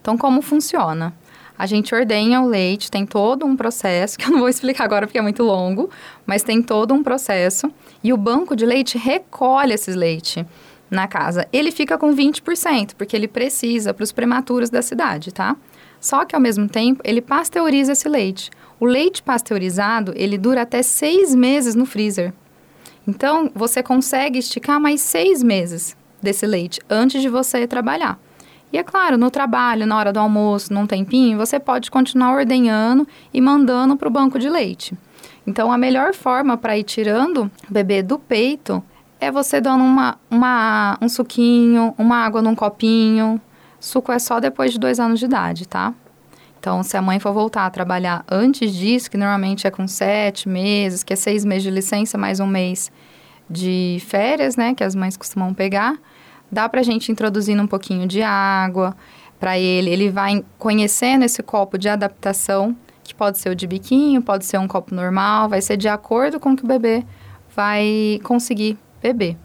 Então, 0.00 0.18
como 0.18 0.42
funciona? 0.42 1.14
A 1.58 1.66
gente 1.66 1.94
ordenha 1.94 2.40
o 2.40 2.48
leite, 2.48 2.90
tem 2.90 3.06
todo 3.06 3.46
um 3.46 3.56
processo, 3.56 4.16
que 4.18 4.26
eu 4.26 4.30
não 4.30 4.40
vou 4.40 4.48
explicar 4.48 4.84
agora 4.84 5.06
porque 5.06 5.18
é 5.18 5.22
muito 5.22 5.42
longo, 5.42 5.90
mas 6.26 6.42
tem 6.42 6.62
todo 6.62 6.94
um 6.94 7.02
processo. 7.02 7.70
E 8.02 8.12
o 8.12 8.16
banco 8.16 8.56
de 8.56 8.66
leite 8.66 8.98
recolhe 8.98 9.74
esses 9.74 9.94
leite 9.94 10.46
na 10.90 11.08
casa. 11.08 11.48
Ele 11.52 11.70
fica 11.70 11.96
com 11.96 12.14
20%, 12.14 12.94
porque 12.96 13.16
ele 13.16 13.26
precisa 13.26 13.94
para 13.94 14.04
os 14.04 14.12
prematuros 14.12 14.68
da 14.68 14.82
cidade, 14.82 15.32
tá? 15.32 15.56
Só 15.98 16.24
que, 16.24 16.34
ao 16.34 16.40
mesmo 16.40 16.68
tempo, 16.68 17.00
ele 17.04 17.22
pasteuriza 17.22 17.92
esse 17.92 18.08
leite. 18.08 18.50
O 18.78 18.84
leite 18.84 19.22
pasteurizado, 19.22 20.12
ele 20.16 20.36
dura 20.36 20.62
até 20.62 20.82
seis 20.82 21.34
meses 21.34 21.74
no 21.74 21.86
freezer. 21.86 22.34
Então, 23.06 23.50
você 23.54 23.82
consegue 23.82 24.38
esticar 24.38 24.80
mais 24.80 25.00
seis 25.00 25.42
meses 25.42 25.96
desse 26.20 26.46
leite 26.46 26.80
antes 26.90 27.22
de 27.22 27.28
você 27.28 27.66
trabalhar. 27.66 28.18
E 28.72 28.78
é 28.78 28.82
claro, 28.82 29.18
no 29.18 29.30
trabalho, 29.30 29.86
na 29.86 29.96
hora 29.96 30.12
do 30.12 30.18
almoço, 30.18 30.72
num 30.72 30.86
tempinho, 30.86 31.36
você 31.36 31.60
pode 31.60 31.90
continuar 31.90 32.34
ordenhando 32.34 33.06
e 33.32 33.40
mandando 33.40 33.96
para 33.96 34.08
o 34.08 34.10
banco 34.10 34.38
de 34.38 34.48
leite. 34.48 34.96
Então, 35.46 35.70
a 35.70 35.76
melhor 35.76 36.14
forma 36.14 36.56
para 36.56 36.78
ir 36.78 36.84
tirando 36.84 37.50
o 37.68 37.72
bebê 37.72 38.02
do 38.02 38.18
peito 38.18 38.82
é 39.20 39.30
você 39.30 39.60
dando 39.60 39.84
uma, 39.84 40.18
uma, 40.30 40.98
um 41.02 41.08
suquinho, 41.08 41.94
uma 41.98 42.24
água 42.24 42.40
num 42.40 42.54
copinho. 42.54 43.40
Suco 43.78 44.10
é 44.10 44.18
só 44.18 44.40
depois 44.40 44.72
de 44.72 44.78
dois 44.78 44.98
anos 44.98 45.20
de 45.20 45.26
idade, 45.26 45.68
tá? 45.68 45.92
Então, 46.58 46.82
se 46.82 46.96
a 46.96 47.02
mãe 47.02 47.18
for 47.18 47.32
voltar 47.32 47.66
a 47.66 47.70
trabalhar 47.70 48.24
antes 48.30 48.72
disso, 48.72 49.10
que 49.10 49.16
normalmente 49.16 49.66
é 49.66 49.70
com 49.70 49.86
sete 49.86 50.48
meses, 50.48 51.02
que 51.02 51.12
é 51.12 51.16
seis 51.16 51.44
meses 51.44 51.64
de 51.64 51.70
licença, 51.70 52.16
mais 52.16 52.40
um 52.40 52.46
mês 52.46 52.90
de 53.50 53.98
férias, 54.06 54.56
né, 54.56 54.72
que 54.72 54.84
as 54.84 54.94
mães 54.94 55.16
costumam 55.16 55.52
pegar, 55.52 55.96
dá 56.52 56.68
pra 56.68 56.82
gente 56.82 57.10
introduzindo 57.10 57.62
um 57.62 57.66
pouquinho 57.66 58.06
de 58.06 58.22
água 58.22 58.94
para 59.40 59.58
ele. 59.58 59.90
Ele 59.90 60.10
vai 60.10 60.44
conhecendo 60.58 61.24
esse 61.24 61.42
copo 61.42 61.78
de 61.78 61.88
adaptação, 61.88 62.76
que 63.02 63.14
pode 63.14 63.38
ser 63.38 63.48
o 63.48 63.54
de 63.54 63.66
biquinho, 63.66 64.22
pode 64.22 64.44
ser 64.44 64.58
um 64.58 64.68
copo 64.68 64.94
normal, 64.94 65.48
vai 65.48 65.62
ser 65.62 65.76
de 65.76 65.88
acordo 65.88 66.38
com 66.38 66.52
o 66.52 66.56
que 66.56 66.64
o 66.64 66.68
bebê 66.68 67.04
vai 67.56 68.20
conseguir 68.22 68.78
bebê. 69.02 69.36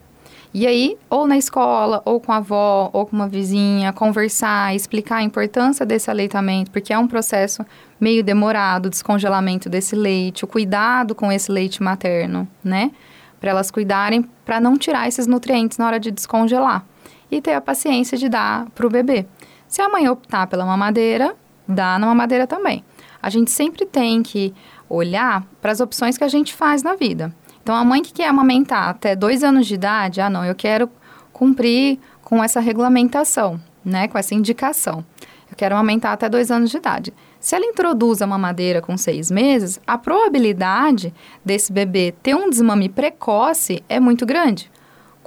E 0.53 0.65
aí, 0.65 0.97
ou 1.09 1.27
na 1.27 1.37
escola, 1.37 2.01
ou 2.05 2.19
com 2.19 2.31
a 2.31 2.37
avó, 2.37 2.89
ou 2.93 3.05
com 3.05 3.15
uma 3.15 3.27
vizinha, 3.27 3.91
conversar, 3.91 4.75
explicar 4.75 5.17
a 5.17 5.23
importância 5.23 5.85
desse 5.85 6.09
aleitamento, 6.09 6.71
porque 6.71 6.93
é 6.93 6.97
um 6.97 7.07
processo 7.07 7.65
meio 7.99 8.23
demorado, 8.23 8.87
o 8.87 8.89
descongelamento 8.89 9.69
desse 9.69 9.95
leite, 9.95 10.45
o 10.45 10.47
cuidado 10.47 11.13
com 11.13 11.31
esse 11.31 11.51
leite 11.51 11.83
materno, 11.83 12.47
né? 12.63 12.91
Para 13.39 13.51
elas 13.51 13.69
cuidarem, 13.69 14.23
para 14.45 14.59
não 14.59 14.77
tirar 14.77 15.07
esses 15.07 15.27
nutrientes 15.27 15.77
na 15.77 15.85
hora 15.85 15.99
de 15.99 16.09
descongelar. 16.11 16.85
E 17.29 17.41
ter 17.41 17.53
a 17.53 17.61
paciência 17.61 18.17
de 18.17 18.29
dar 18.29 18.67
para 18.75 18.87
o 18.87 18.89
bebê. 18.89 19.25
Se 19.67 19.81
a 19.81 19.89
mãe 19.89 20.07
optar 20.07 20.47
pela 20.47 20.65
mamadeira, 20.65 21.35
dá 21.67 21.99
na 21.99 22.07
mamadeira 22.07 22.47
também. 22.47 22.83
A 23.21 23.29
gente 23.29 23.51
sempre 23.51 23.85
tem 23.85 24.23
que 24.23 24.53
olhar 24.89 25.45
para 25.61 25.71
as 25.71 25.79
opções 25.81 26.17
que 26.17 26.23
a 26.23 26.29
gente 26.29 26.53
faz 26.53 26.81
na 26.81 26.95
vida. 26.95 27.33
Então, 27.61 27.75
a 27.75 27.83
mãe 27.83 28.01
que 28.01 28.13
quer 28.13 28.29
amamentar 28.29 28.87
até 28.87 29.15
dois 29.15 29.43
anos 29.43 29.67
de 29.67 29.75
idade, 29.75 30.21
ah, 30.21 30.29
não, 30.29 30.45
eu 30.45 30.55
quero 30.55 30.89
cumprir 31.33 31.99
com 32.23 32.41
essa 32.41 32.61
regulamentação, 32.61 33.59
né, 33.83 34.07
com 34.07 34.17
essa 34.17 34.33
indicação. 34.33 35.03
Eu 35.49 35.55
quero 35.57 35.75
amamentar 35.75 36.13
até 36.13 36.29
dois 36.29 36.49
anos 36.49 36.69
de 36.71 36.77
idade. 36.77 37.13
Se 37.39 37.55
ela 37.55 37.65
introduz 37.65 38.21
a 38.21 38.27
mamadeira 38.27 38.81
com 38.81 38.97
seis 38.97 39.29
meses, 39.29 39.79
a 39.85 39.97
probabilidade 39.97 41.13
desse 41.43 41.71
bebê 41.71 42.13
ter 42.23 42.35
um 42.35 42.49
desmame 42.49 42.89
precoce 42.89 43.83
é 43.87 43.99
muito 43.99 44.25
grande. 44.25 44.71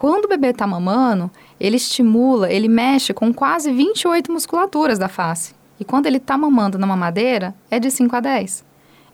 Quando 0.00 0.24
o 0.24 0.28
bebê 0.28 0.48
está 0.48 0.66
mamando, 0.66 1.30
ele 1.60 1.76
estimula, 1.76 2.50
ele 2.50 2.68
mexe 2.68 3.12
com 3.12 3.34
quase 3.34 3.70
28 3.70 4.32
musculaturas 4.32 4.98
da 4.98 5.08
face. 5.08 5.54
E 5.78 5.84
quando 5.84 6.06
ele 6.06 6.16
está 6.16 6.38
mamando 6.38 6.78
na 6.78 6.86
mamadeira, 6.86 7.54
é 7.70 7.78
de 7.78 7.90
5 7.90 8.16
a 8.16 8.20
10. 8.20 8.64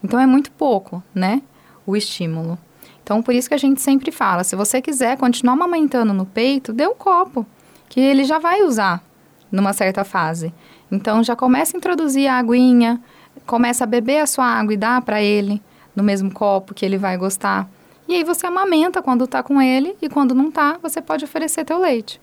Então 0.05 0.21
é 0.21 0.27
muito 0.27 0.53
pouco, 0.53 1.03
né? 1.13 1.43
O 1.85 1.97
estímulo. 1.97 2.57
Então, 3.03 3.21
por 3.21 3.35
isso 3.35 3.49
que 3.49 3.55
a 3.55 3.59
gente 3.59 3.81
sempre 3.81 4.13
fala, 4.13 4.45
se 4.45 4.55
você 4.55 4.81
quiser 4.81 5.17
continuar 5.17 5.55
amamentando 5.55 6.13
no 6.13 6.25
peito, 6.25 6.73
dê 6.73 6.87
um 6.87 6.95
copo, 6.95 7.45
que 7.89 7.99
ele 7.99 8.23
já 8.23 8.39
vai 8.39 8.63
usar 8.63 9.03
numa 9.51 9.73
certa 9.73 10.05
fase. 10.05 10.55
Então, 10.89 11.25
já 11.25 11.35
começa 11.35 11.77
a 11.77 11.79
introduzir 11.79 12.29
a 12.29 12.39
aguinha, 12.39 13.01
Começa 13.45 13.85
a 13.85 13.87
beber 13.87 14.19
a 14.19 14.27
sua 14.27 14.45
água 14.45 14.73
e 14.73 14.77
dá 14.77 15.01
para 15.01 15.21
ele 15.21 15.63
no 15.95 16.03
mesmo 16.03 16.33
copo 16.33 16.75
que 16.75 16.85
ele 16.85 16.97
vai 16.97 17.17
gostar. 17.17 17.69
E 18.09 18.15
aí 18.15 18.25
você 18.25 18.47
amamenta 18.47 19.03
quando 19.03 19.27
tá 19.27 19.43
com 19.43 19.61
ele 19.61 19.97
e 20.01 20.09
quando 20.09 20.35
não 20.35 20.51
tá, 20.51 20.79
você 20.81 21.03
pode 21.03 21.25
oferecer 21.25 21.65
teu 21.65 21.79
leite. 21.79 22.21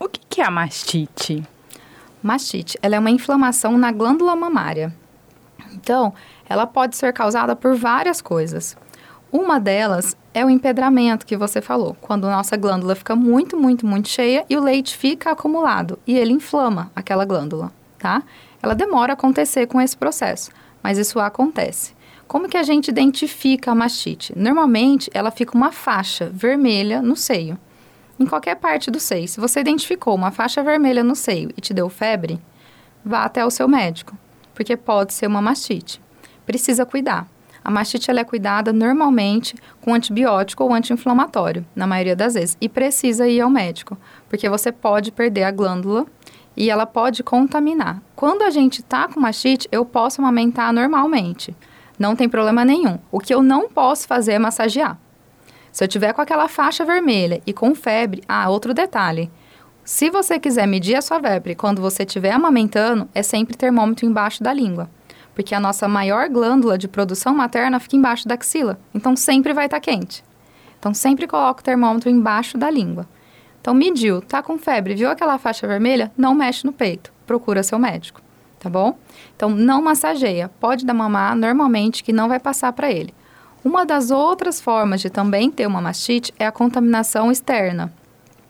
O 0.00 0.08
que, 0.08 0.20
que 0.28 0.40
é 0.40 0.46
a 0.46 0.50
mastite? 0.50 1.46
Mastite, 2.22 2.78
ela 2.82 2.96
é 2.96 2.98
uma 2.98 3.10
inflamação 3.10 3.78
na 3.78 3.92
glândula 3.92 4.34
mamária. 4.34 4.94
Então, 5.72 6.12
ela 6.48 6.66
pode 6.66 6.96
ser 6.96 7.12
causada 7.12 7.54
por 7.54 7.76
várias 7.76 8.20
coisas. 8.20 8.76
Uma 9.30 9.58
delas 9.58 10.16
é 10.34 10.44
o 10.44 10.50
empedramento 10.50 11.24
que 11.24 11.36
você 11.36 11.62
falou, 11.62 11.96
quando 12.00 12.28
nossa 12.28 12.56
glândula 12.56 12.94
fica 12.94 13.16
muito, 13.16 13.56
muito, 13.56 13.86
muito 13.86 14.08
cheia 14.08 14.44
e 14.48 14.56
o 14.56 14.62
leite 14.62 14.96
fica 14.96 15.30
acumulado 15.30 15.98
e 16.06 16.18
ele 16.18 16.32
inflama 16.32 16.90
aquela 16.94 17.24
glândula, 17.24 17.72
tá? 17.98 18.22
Ela 18.62 18.74
demora 18.74 19.12
a 19.12 19.14
acontecer 19.14 19.66
com 19.66 19.80
esse 19.80 19.96
processo, 19.96 20.50
mas 20.82 20.98
isso 20.98 21.18
acontece. 21.18 21.94
Como 22.32 22.48
que 22.48 22.56
a 22.56 22.62
gente 22.62 22.88
identifica 22.88 23.72
a 23.72 23.74
mastite? 23.74 24.32
Normalmente, 24.34 25.10
ela 25.12 25.30
fica 25.30 25.54
uma 25.54 25.70
faixa 25.70 26.30
vermelha 26.32 27.02
no 27.02 27.14
seio, 27.14 27.58
em 28.18 28.24
qualquer 28.24 28.56
parte 28.56 28.90
do 28.90 28.98
seio. 28.98 29.28
Se 29.28 29.38
você 29.38 29.60
identificou 29.60 30.14
uma 30.14 30.30
faixa 30.30 30.62
vermelha 30.62 31.04
no 31.04 31.14
seio 31.14 31.50
e 31.54 31.60
te 31.60 31.74
deu 31.74 31.90
febre, 31.90 32.40
vá 33.04 33.24
até 33.24 33.44
o 33.44 33.50
seu 33.50 33.68
médico, 33.68 34.16
porque 34.54 34.78
pode 34.78 35.12
ser 35.12 35.26
uma 35.26 35.42
mastite. 35.42 36.00
Precisa 36.46 36.86
cuidar. 36.86 37.28
A 37.62 37.70
mastite 37.70 38.10
é 38.10 38.24
cuidada 38.24 38.72
normalmente 38.72 39.54
com 39.82 39.92
antibiótico 39.92 40.64
ou 40.64 40.72
anti-inflamatório, 40.72 41.66
na 41.76 41.86
maioria 41.86 42.16
das 42.16 42.32
vezes, 42.32 42.56
e 42.58 42.66
precisa 42.66 43.28
ir 43.28 43.42
ao 43.42 43.50
médico, 43.50 43.98
porque 44.30 44.48
você 44.48 44.72
pode 44.72 45.12
perder 45.12 45.42
a 45.42 45.50
glândula 45.50 46.06
e 46.56 46.70
ela 46.70 46.86
pode 46.86 47.22
contaminar. 47.22 48.00
Quando 48.16 48.40
a 48.40 48.48
gente 48.48 48.80
está 48.80 49.06
com 49.06 49.20
mastite, 49.20 49.68
eu 49.70 49.84
posso 49.84 50.22
amamentar 50.22 50.72
normalmente, 50.72 51.54
não 51.98 52.16
tem 52.16 52.28
problema 52.28 52.64
nenhum. 52.64 52.98
O 53.10 53.20
que 53.20 53.34
eu 53.34 53.42
não 53.42 53.68
posso 53.68 54.06
fazer 54.06 54.32
é 54.32 54.38
massagear. 54.38 54.98
Se 55.70 55.84
eu 55.84 55.88
tiver 55.88 56.12
com 56.12 56.20
aquela 56.20 56.48
faixa 56.48 56.84
vermelha 56.84 57.40
e 57.46 57.52
com 57.52 57.74
febre, 57.74 58.22
ah, 58.28 58.48
outro 58.50 58.74
detalhe. 58.74 59.30
Se 59.84 60.10
você 60.10 60.38
quiser 60.38 60.66
medir 60.66 60.96
a 60.96 61.02
sua 61.02 61.20
febre 61.20 61.54
quando 61.54 61.80
você 61.80 62.02
estiver 62.02 62.32
amamentando, 62.32 63.08
é 63.14 63.22
sempre 63.22 63.56
termômetro 63.56 64.06
embaixo 64.06 64.42
da 64.42 64.52
língua 64.52 64.88
porque 65.34 65.54
a 65.54 65.60
nossa 65.60 65.88
maior 65.88 66.28
glândula 66.28 66.76
de 66.76 66.88
produção 66.88 67.34
materna 67.34 67.80
fica 67.80 67.96
embaixo 67.96 68.28
da 68.28 68.34
axila. 68.34 68.78
Então 68.94 69.16
sempre 69.16 69.52
vai 69.52 69.66
estar 69.66 69.78
tá 69.78 69.80
quente. 69.80 70.24
Então 70.78 70.92
sempre 70.92 71.26
coloca 71.26 71.60
o 71.60 71.64
termômetro 71.64 72.10
embaixo 72.10 72.58
da 72.58 72.70
língua. 72.70 73.08
Então 73.60 73.74
mediu, 73.74 74.20
tá 74.20 74.42
com 74.42 74.58
febre, 74.58 74.94
viu 74.94 75.08
aquela 75.08 75.38
faixa 75.38 75.66
vermelha? 75.66 76.12
Não 76.16 76.34
mexe 76.34 76.66
no 76.66 76.72
peito. 76.72 77.12
Procura 77.26 77.62
seu 77.62 77.78
médico, 77.78 78.20
tá 78.62 78.70
bom? 78.70 78.96
Então 79.34 79.50
não 79.50 79.82
massageia. 79.82 80.48
Pode 80.60 80.86
dar 80.86 80.94
mamar 80.94 81.34
normalmente 81.34 82.04
que 82.04 82.12
não 82.12 82.28
vai 82.28 82.38
passar 82.38 82.72
para 82.72 82.90
ele. 82.90 83.12
Uma 83.64 83.84
das 83.84 84.10
outras 84.10 84.60
formas 84.60 85.00
de 85.00 85.10
também 85.10 85.50
ter 85.50 85.66
uma 85.66 85.80
mastite 85.80 86.32
é 86.38 86.46
a 86.46 86.52
contaminação 86.52 87.30
externa. 87.30 87.92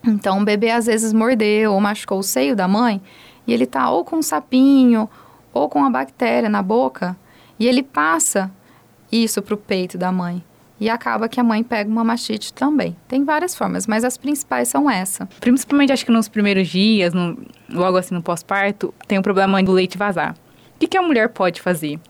Então, 0.05 0.41
o 0.41 0.45
bebê 0.45 0.71
às 0.71 0.87
vezes 0.87 1.13
mordeu 1.13 1.73
ou 1.73 1.81
machucou 1.81 2.19
o 2.19 2.23
seio 2.23 2.57
da 2.57 2.67
mãe 2.67 3.01
e 3.47 3.53
ele 3.53 3.67
tá 3.67 3.91
ou 3.91 4.05
com 4.05 4.17
um 4.17 4.23
sapinho 4.23 5.09
ou 5.53 5.69
com 5.69 5.85
a 5.85 5.91
bactéria 5.91 6.49
na 6.49 6.63
boca 6.63 7.17
e 7.59 7.67
ele 7.67 7.83
passa 7.83 8.51
isso 9.11 9.41
para 9.43 9.55
o 9.55 9.59
peito 9.59 9.97
da 9.97 10.11
mãe. 10.11 10.43
E 10.83 10.91
acaba 10.91 11.29
que 11.29 11.39
a 11.39 11.45
mãe 11.45 11.63
pega 11.63 11.89
uma 11.89 12.03
mastite 12.03 12.53
também. 12.53 12.97
Tem 13.07 13.25
várias 13.25 13.55
formas, 13.55 13.87
mas 13.87 14.03
as 14.03 14.17
principais 14.17 14.67
são 14.67 14.91
essa. 14.91 15.29
Principalmente, 15.39 15.93
acho 15.93 16.05
que 16.05 16.11
nos 16.11 16.27
primeiros 16.27 16.67
dias, 16.67 17.15
no, 17.15 17.39
logo 17.71 17.97
assim 17.97 18.13
no 18.13 18.21
pós-parto, 18.21 18.93
tem 19.07 19.17
o 19.17 19.23
problema 19.23 19.63
do 19.63 19.71
leite 19.71 19.97
vazar. 19.97 20.35
O 20.75 20.79
que, 20.81 20.89
que 20.89 20.99
a 20.99 21.03
mulher 21.03 21.29
pode 21.29 21.61
fazer? 21.61 22.01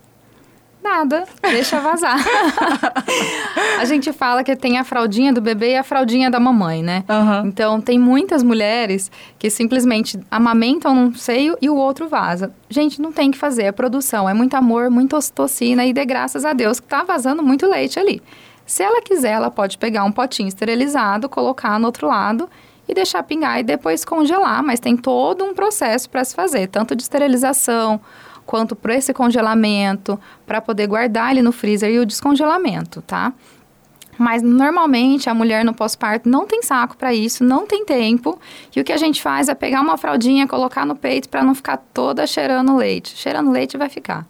Nada, 0.83 1.25
deixa 1.43 1.81
vazar. 1.81 2.17
a 3.79 3.85
gente 3.85 4.11
fala 4.11 4.43
que 4.43 4.57
tem 4.57 4.79
a 4.79 4.85
fraldinha 4.85 5.35
do 5.35 5.43
bebê 5.43 5.73
e 5.73 5.77
a 5.77 5.85
fraldinha 5.85 6.31
da 6.31 6.41
mamãe, 6.41 6.83
né? 6.83 7.05
Uhum. 7.11 7.49
Então, 7.49 7.79
tem 7.79 7.99
muitas 7.99 8.43
mulheres 8.43 9.11
que 9.39 9.51
simplesmente 9.51 10.19
amamentam 10.31 10.95
num 10.95 11.15
seio 11.15 11.59
e 11.61 11.69
o 11.69 11.77
outro 11.77 12.09
vaza. 12.09 12.51
Gente, 12.71 13.03
não 13.03 13.13
tem 13.13 13.31
que 13.31 13.37
fazer, 13.37 13.65
é 13.65 13.73
produção, 13.73 14.27
é 14.27 14.33
muito 14.33 14.55
amor, 14.55 14.89
muita 14.89 15.19
ocitocina 15.19 15.85
e 15.85 15.93
de 15.93 16.05
graças 16.07 16.47
a 16.47 16.55
Deus 16.55 16.81
que 16.81 16.87
tá 16.87 17.05
vazando 17.05 17.43
muito 17.43 17.69
leite 17.69 17.99
ali. 17.99 18.23
Se 18.67 18.83
ela 18.83 19.03
quiser, 19.03 19.33
ela 19.33 19.51
pode 19.51 19.79
pegar 19.79 20.05
um 20.05 20.13
potinho 20.13 20.49
esterilizado, 20.49 21.29
colocar 21.29 21.79
no 21.79 21.87
outro 21.87 22.07
lado 22.07 22.49
e 22.89 22.95
deixar 22.95 23.23
pingar 23.23 23.61
e 23.61 23.63
depois 23.63 24.05
congelar, 24.05 24.63
mas 24.63 24.81
tem 24.81 24.97
todo 24.97 25.45
um 25.45 25.55
processo 25.55 26.09
para 26.09 26.25
se 26.25 26.35
fazer, 26.35 26.69
tanto 26.69 26.95
de 26.97 27.03
esterilização, 27.03 28.01
quanto 28.45 28.75
para 28.75 28.95
esse 28.95 29.13
congelamento, 29.13 30.19
para 30.47 30.61
poder 30.61 30.87
guardar 30.87 31.31
ele 31.31 31.43
no 31.43 31.53
freezer 31.53 31.91
e 31.91 31.99
o 31.99 32.07
descongelamento, 32.07 33.01
tá? 33.03 33.33
Mas 34.19 34.43
normalmente 34.43 35.31
a 35.31 35.35
mulher 35.35 35.65
no 35.65 35.75
pós-parto 35.75 36.29
não 36.29 36.47
tem 36.47 36.63
saco 36.63 36.97
para 36.97 37.15
isso, 37.15 37.43
não 37.43 37.67
tem 37.67 37.85
tempo. 37.85 38.39
E 38.75 38.81
o 38.81 38.85
que 38.85 38.93
a 38.93 38.97
gente 38.97 39.23
faz 39.23 39.49
é 39.49 39.55
pegar 39.55 39.81
uma 39.81 39.97
fraldinha, 39.97 40.47
colocar 40.47 40.85
no 40.85 40.95
peito 40.95 41.29
para 41.29 41.43
não 41.43 41.55
ficar 41.55 41.79
toda 41.95 42.27
cheirando 42.27 42.77
leite. 42.77 43.17
Cheirando 43.17 43.51
leite 43.51 43.77
vai 43.77 43.89
ficar. 43.89 44.27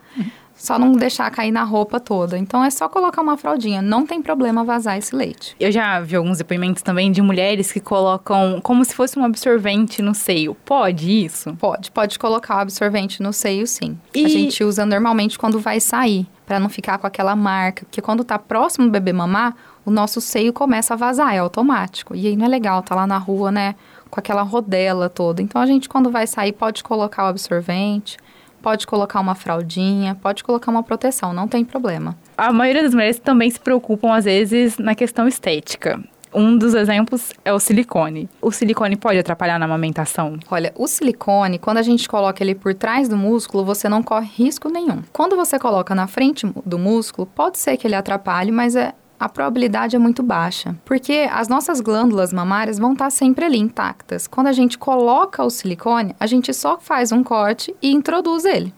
Só 0.62 0.78
não 0.78 0.92
deixar 0.92 1.28
cair 1.32 1.50
na 1.50 1.64
roupa 1.64 1.98
toda. 1.98 2.38
Então 2.38 2.64
é 2.64 2.70
só 2.70 2.88
colocar 2.88 3.20
uma 3.20 3.36
fraldinha, 3.36 3.82
não 3.82 4.06
tem 4.06 4.22
problema 4.22 4.62
vazar 4.62 4.96
esse 4.96 5.12
leite. 5.12 5.56
Eu 5.58 5.72
já 5.72 5.98
vi 5.98 6.14
alguns 6.14 6.38
depoimentos 6.38 6.82
também 6.82 7.10
de 7.10 7.20
mulheres 7.20 7.72
que 7.72 7.80
colocam 7.80 8.60
como 8.62 8.84
se 8.84 8.94
fosse 8.94 9.18
um 9.18 9.24
absorvente 9.24 10.00
no 10.00 10.14
seio. 10.14 10.54
Pode 10.64 11.24
isso? 11.24 11.52
Pode, 11.54 11.90
pode 11.90 12.16
colocar 12.16 12.58
o 12.58 12.60
absorvente 12.60 13.20
no 13.20 13.32
seio, 13.32 13.66
sim. 13.66 13.98
E... 14.14 14.24
A 14.24 14.28
gente 14.28 14.62
usa 14.62 14.86
normalmente 14.86 15.36
quando 15.36 15.58
vai 15.58 15.80
sair, 15.80 16.28
para 16.46 16.60
não 16.60 16.68
ficar 16.68 16.96
com 16.96 17.08
aquela 17.08 17.34
marca, 17.34 17.84
porque 17.84 18.00
quando 18.00 18.22
tá 18.22 18.38
próximo 18.38 18.86
do 18.86 18.92
bebê 18.92 19.12
mamar, 19.12 19.56
o 19.84 19.90
nosso 19.90 20.20
seio 20.20 20.52
começa 20.52 20.94
a 20.94 20.96
vazar, 20.96 21.34
é 21.34 21.38
automático. 21.38 22.14
E 22.14 22.28
aí 22.28 22.36
não 22.36 22.44
é 22.44 22.48
legal, 22.48 22.84
tá 22.84 22.94
lá 22.94 23.04
na 23.04 23.18
rua, 23.18 23.50
né, 23.50 23.74
com 24.08 24.20
aquela 24.20 24.42
rodela 24.42 25.08
toda. 25.08 25.42
Então 25.42 25.60
a 25.60 25.66
gente 25.66 25.88
quando 25.88 26.08
vai 26.08 26.28
sair 26.28 26.52
pode 26.52 26.84
colocar 26.84 27.24
o 27.24 27.26
absorvente 27.26 28.16
Pode 28.62 28.86
colocar 28.86 29.20
uma 29.20 29.34
fraldinha, 29.34 30.14
pode 30.14 30.44
colocar 30.44 30.70
uma 30.70 30.82
proteção, 30.82 31.32
não 31.32 31.48
tem 31.48 31.64
problema. 31.64 32.16
A 32.38 32.52
maioria 32.52 32.82
das 32.82 32.94
mulheres 32.94 33.18
também 33.18 33.50
se 33.50 33.58
preocupam, 33.58 34.14
às 34.14 34.24
vezes, 34.24 34.78
na 34.78 34.94
questão 34.94 35.26
estética. 35.26 36.00
Um 36.34 36.56
dos 36.56 36.72
exemplos 36.72 37.30
é 37.44 37.52
o 37.52 37.58
silicone. 37.58 38.28
O 38.40 38.50
silicone 38.50 38.96
pode 38.96 39.18
atrapalhar 39.18 39.58
na 39.58 39.66
amamentação? 39.66 40.38
Olha, 40.50 40.72
o 40.76 40.86
silicone, 40.86 41.58
quando 41.58 41.76
a 41.76 41.82
gente 41.82 42.08
coloca 42.08 42.42
ele 42.42 42.54
por 42.54 42.72
trás 42.72 43.06
do 43.06 43.16
músculo, 43.16 43.64
você 43.64 43.86
não 43.86 44.02
corre 44.02 44.30
risco 44.34 44.70
nenhum. 44.70 45.02
Quando 45.12 45.36
você 45.36 45.58
coloca 45.58 45.94
na 45.94 46.06
frente 46.06 46.46
do 46.64 46.78
músculo, 46.78 47.26
pode 47.26 47.58
ser 47.58 47.76
que 47.76 47.86
ele 47.86 47.94
atrapalhe, 47.94 48.50
mas 48.50 48.74
é 48.74 48.94
a 49.22 49.28
probabilidade 49.28 49.94
é 49.94 49.98
muito 50.00 50.20
baixa, 50.20 50.74
porque 50.84 51.28
as 51.30 51.46
nossas 51.46 51.80
glândulas 51.80 52.32
mamárias 52.32 52.76
vão 52.76 52.92
estar 52.92 53.08
sempre 53.08 53.44
ali 53.44 53.56
intactas. 53.56 54.26
Quando 54.26 54.48
a 54.48 54.52
gente 54.52 54.76
coloca 54.76 55.44
o 55.44 55.48
silicone, 55.48 56.16
a 56.18 56.26
gente 56.26 56.52
só 56.52 56.76
faz 56.76 57.12
um 57.12 57.22
corte 57.22 57.72
e 57.80 57.92
introduz 57.92 58.44
ele. 58.44 58.74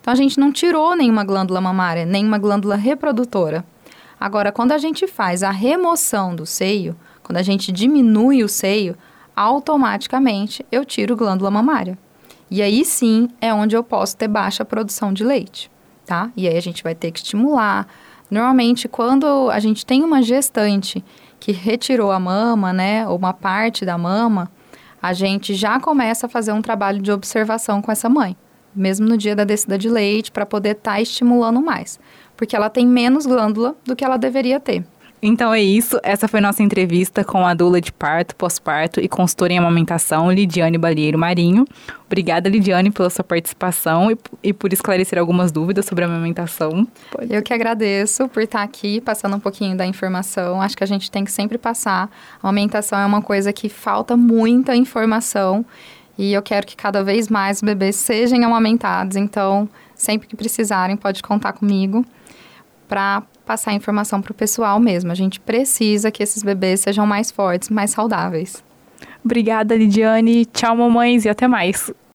Então 0.00 0.12
a 0.12 0.14
gente 0.14 0.38
não 0.38 0.52
tirou 0.52 0.94
nenhuma 0.94 1.24
glândula 1.24 1.60
mamária, 1.60 2.06
nenhuma 2.06 2.38
glândula 2.38 2.76
reprodutora. 2.76 3.64
Agora, 4.20 4.52
quando 4.52 4.70
a 4.70 4.78
gente 4.78 5.08
faz 5.08 5.42
a 5.42 5.50
remoção 5.50 6.36
do 6.36 6.46
seio, 6.46 6.96
quando 7.20 7.38
a 7.38 7.42
gente 7.42 7.72
diminui 7.72 8.44
o 8.44 8.48
seio, 8.48 8.96
automaticamente 9.34 10.64
eu 10.70 10.84
tiro 10.84 11.16
glândula 11.16 11.50
mamária. 11.50 11.98
E 12.48 12.62
aí 12.62 12.84
sim 12.84 13.28
é 13.40 13.52
onde 13.52 13.76
eu 13.76 13.82
posso 13.82 14.16
ter 14.16 14.28
baixa 14.28 14.64
produção 14.64 15.12
de 15.12 15.24
leite, 15.24 15.68
tá? 16.06 16.30
E 16.36 16.46
aí 16.46 16.56
a 16.56 16.62
gente 16.62 16.80
vai 16.80 16.94
ter 16.94 17.10
que 17.10 17.18
estimular 17.18 17.88
Normalmente, 18.30 18.88
quando 18.88 19.50
a 19.50 19.58
gente 19.58 19.84
tem 19.84 20.04
uma 20.04 20.22
gestante 20.22 21.04
que 21.38 21.52
retirou 21.52 22.12
a 22.12 22.20
mama, 22.20 22.72
né, 22.72 23.08
ou 23.08 23.16
uma 23.16 23.32
parte 23.32 23.84
da 23.84 23.98
mama, 23.98 24.50
a 25.02 25.12
gente 25.12 25.54
já 25.54 25.80
começa 25.80 26.26
a 26.26 26.28
fazer 26.28 26.52
um 26.52 26.62
trabalho 26.62 27.00
de 27.00 27.10
observação 27.10 27.80
com 27.80 27.90
essa 27.90 28.08
mãe, 28.08 28.36
mesmo 28.74 29.08
no 29.08 29.16
dia 29.16 29.34
da 29.34 29.44
descida 29.44 29.78
de 29.78 29.88
leite, 29.88 30.30
para 30.30 30.46
poder 30.46 30.76
estar 30.76 30.92
tá 30.92 31.00
estimulando 31.00 31.60
mais, 31.60 31.98
porque 32.36 32.54
ela 32.54 32.68
tem 32.68 32.86
menos 32.86 33.26
glândula 33.26 33.74
do 33.84 33.96
que 33.96 34.04
ela 34.04 34.16
deveria 34.16 34.60
ter. 34.60 34.84
Então 35.22 35.52
é 35.52 35.60
isso. 35.60 36.00
Essa 36.02 36.26
foi 36.26 36.40
nossa 36.40 36.62
entrevista 36.62 37.22
com 37.22 37.46
a 37.46 37.52
doula 37.52 37.80
de 37.80 37.92
parto, 37.92 38.34
pós-parto 38.34 39.00
e 39.00 39.08
consultora 39.08 39.52
em 39.52 39.58
amamentação, 39.58 40.32
Lidiane 40.32 40.78
Balieiro 40.78 41.18
Marinho. 41.18 41.66
Obrigada, 42.06 42.48
Lidiane, 42.48 42.90
pela 42.90 43.10
sua 43.10 43.22
participação 43.22 44.10
e, 44.10 44.18
e 44.42 44.52
por 44.52 44.72
esclarecer 44.72 45.18
algumas 45.18 45.52
dúvidas 45.52 45.84
sobre 45.84 46.04
a 46.04 46.06
amamentação. 46.06 46.86
Pode. 47.10 47.32
Eu 47.32 47.42
que 47.42 47.52
agradeço 47.52 48.28
por 48.28 48.42
estar 48.42 48.62
aqui, 48.62 49.00
passando 49.00 49.36
um 49.36 49.40
pouquinho 49.40 49.76
da 49.76 49.86
informação. 49.86 50.60
Acho 50.62 50.76
que 50.76 50.84
a 50.84 50.86
gente 50.86 51.10
tem 51.10 51.24
que 51.24 51.32
sempre 51.32 51.58
passar. 51.58 52.10
A 52.42 52.48
amamentação 52.48 52.98
é 52.98 53.04
uma 53.04 53.20
coisa 53.20 53.52
que 53.52 53.68
falta 53.68 54.16
muita 54.16 54.74
informação 54.74 55.64
e 56.16 56.32
eu 56.32 56.42
quero 56.42 56.66
que 56.66 56.76
cada 56.76 57.02
vez 57.02 57.28
mais 57.28 57.62
bebês 57.62 57.96
sejam 57.96 58.42
amamentados. 58.44 59.16
Então, 59.16 59.68
sempre 59.94 60.28
que 60.28 60.36
precisarem, 60.36 60.96
pode 60.96 61.22
contar 61.22 61.52
comigo 61.52 62.04
para 62.86 63.22
passar 63.50 63.72
informação 63.72 64.22
para 64.22 64.30
o 64.30 64.34
pessoal 64.34 64.78
mesmo. 64.78 65.10
A 65.10 65.14
gente 65.16 65.40
precisa 65.40 66.08
que 66.12 66.22
esses 66.22 66.40
bebês 66.40 66.78
sejam 66.78 67.04
mais 67.04 67.32
fortes, 67.32 67.68
mais 67.68 67.90
saudáveis. 67.90 68.62
Obrigada, 69.24 69.74
Lidiane. 69.74 70.46
Tchau, 70.46 70.76
mamães, 70.76 71.24
e 71.24 71.28
até 71.28 71.48
mais. 71.48 71.92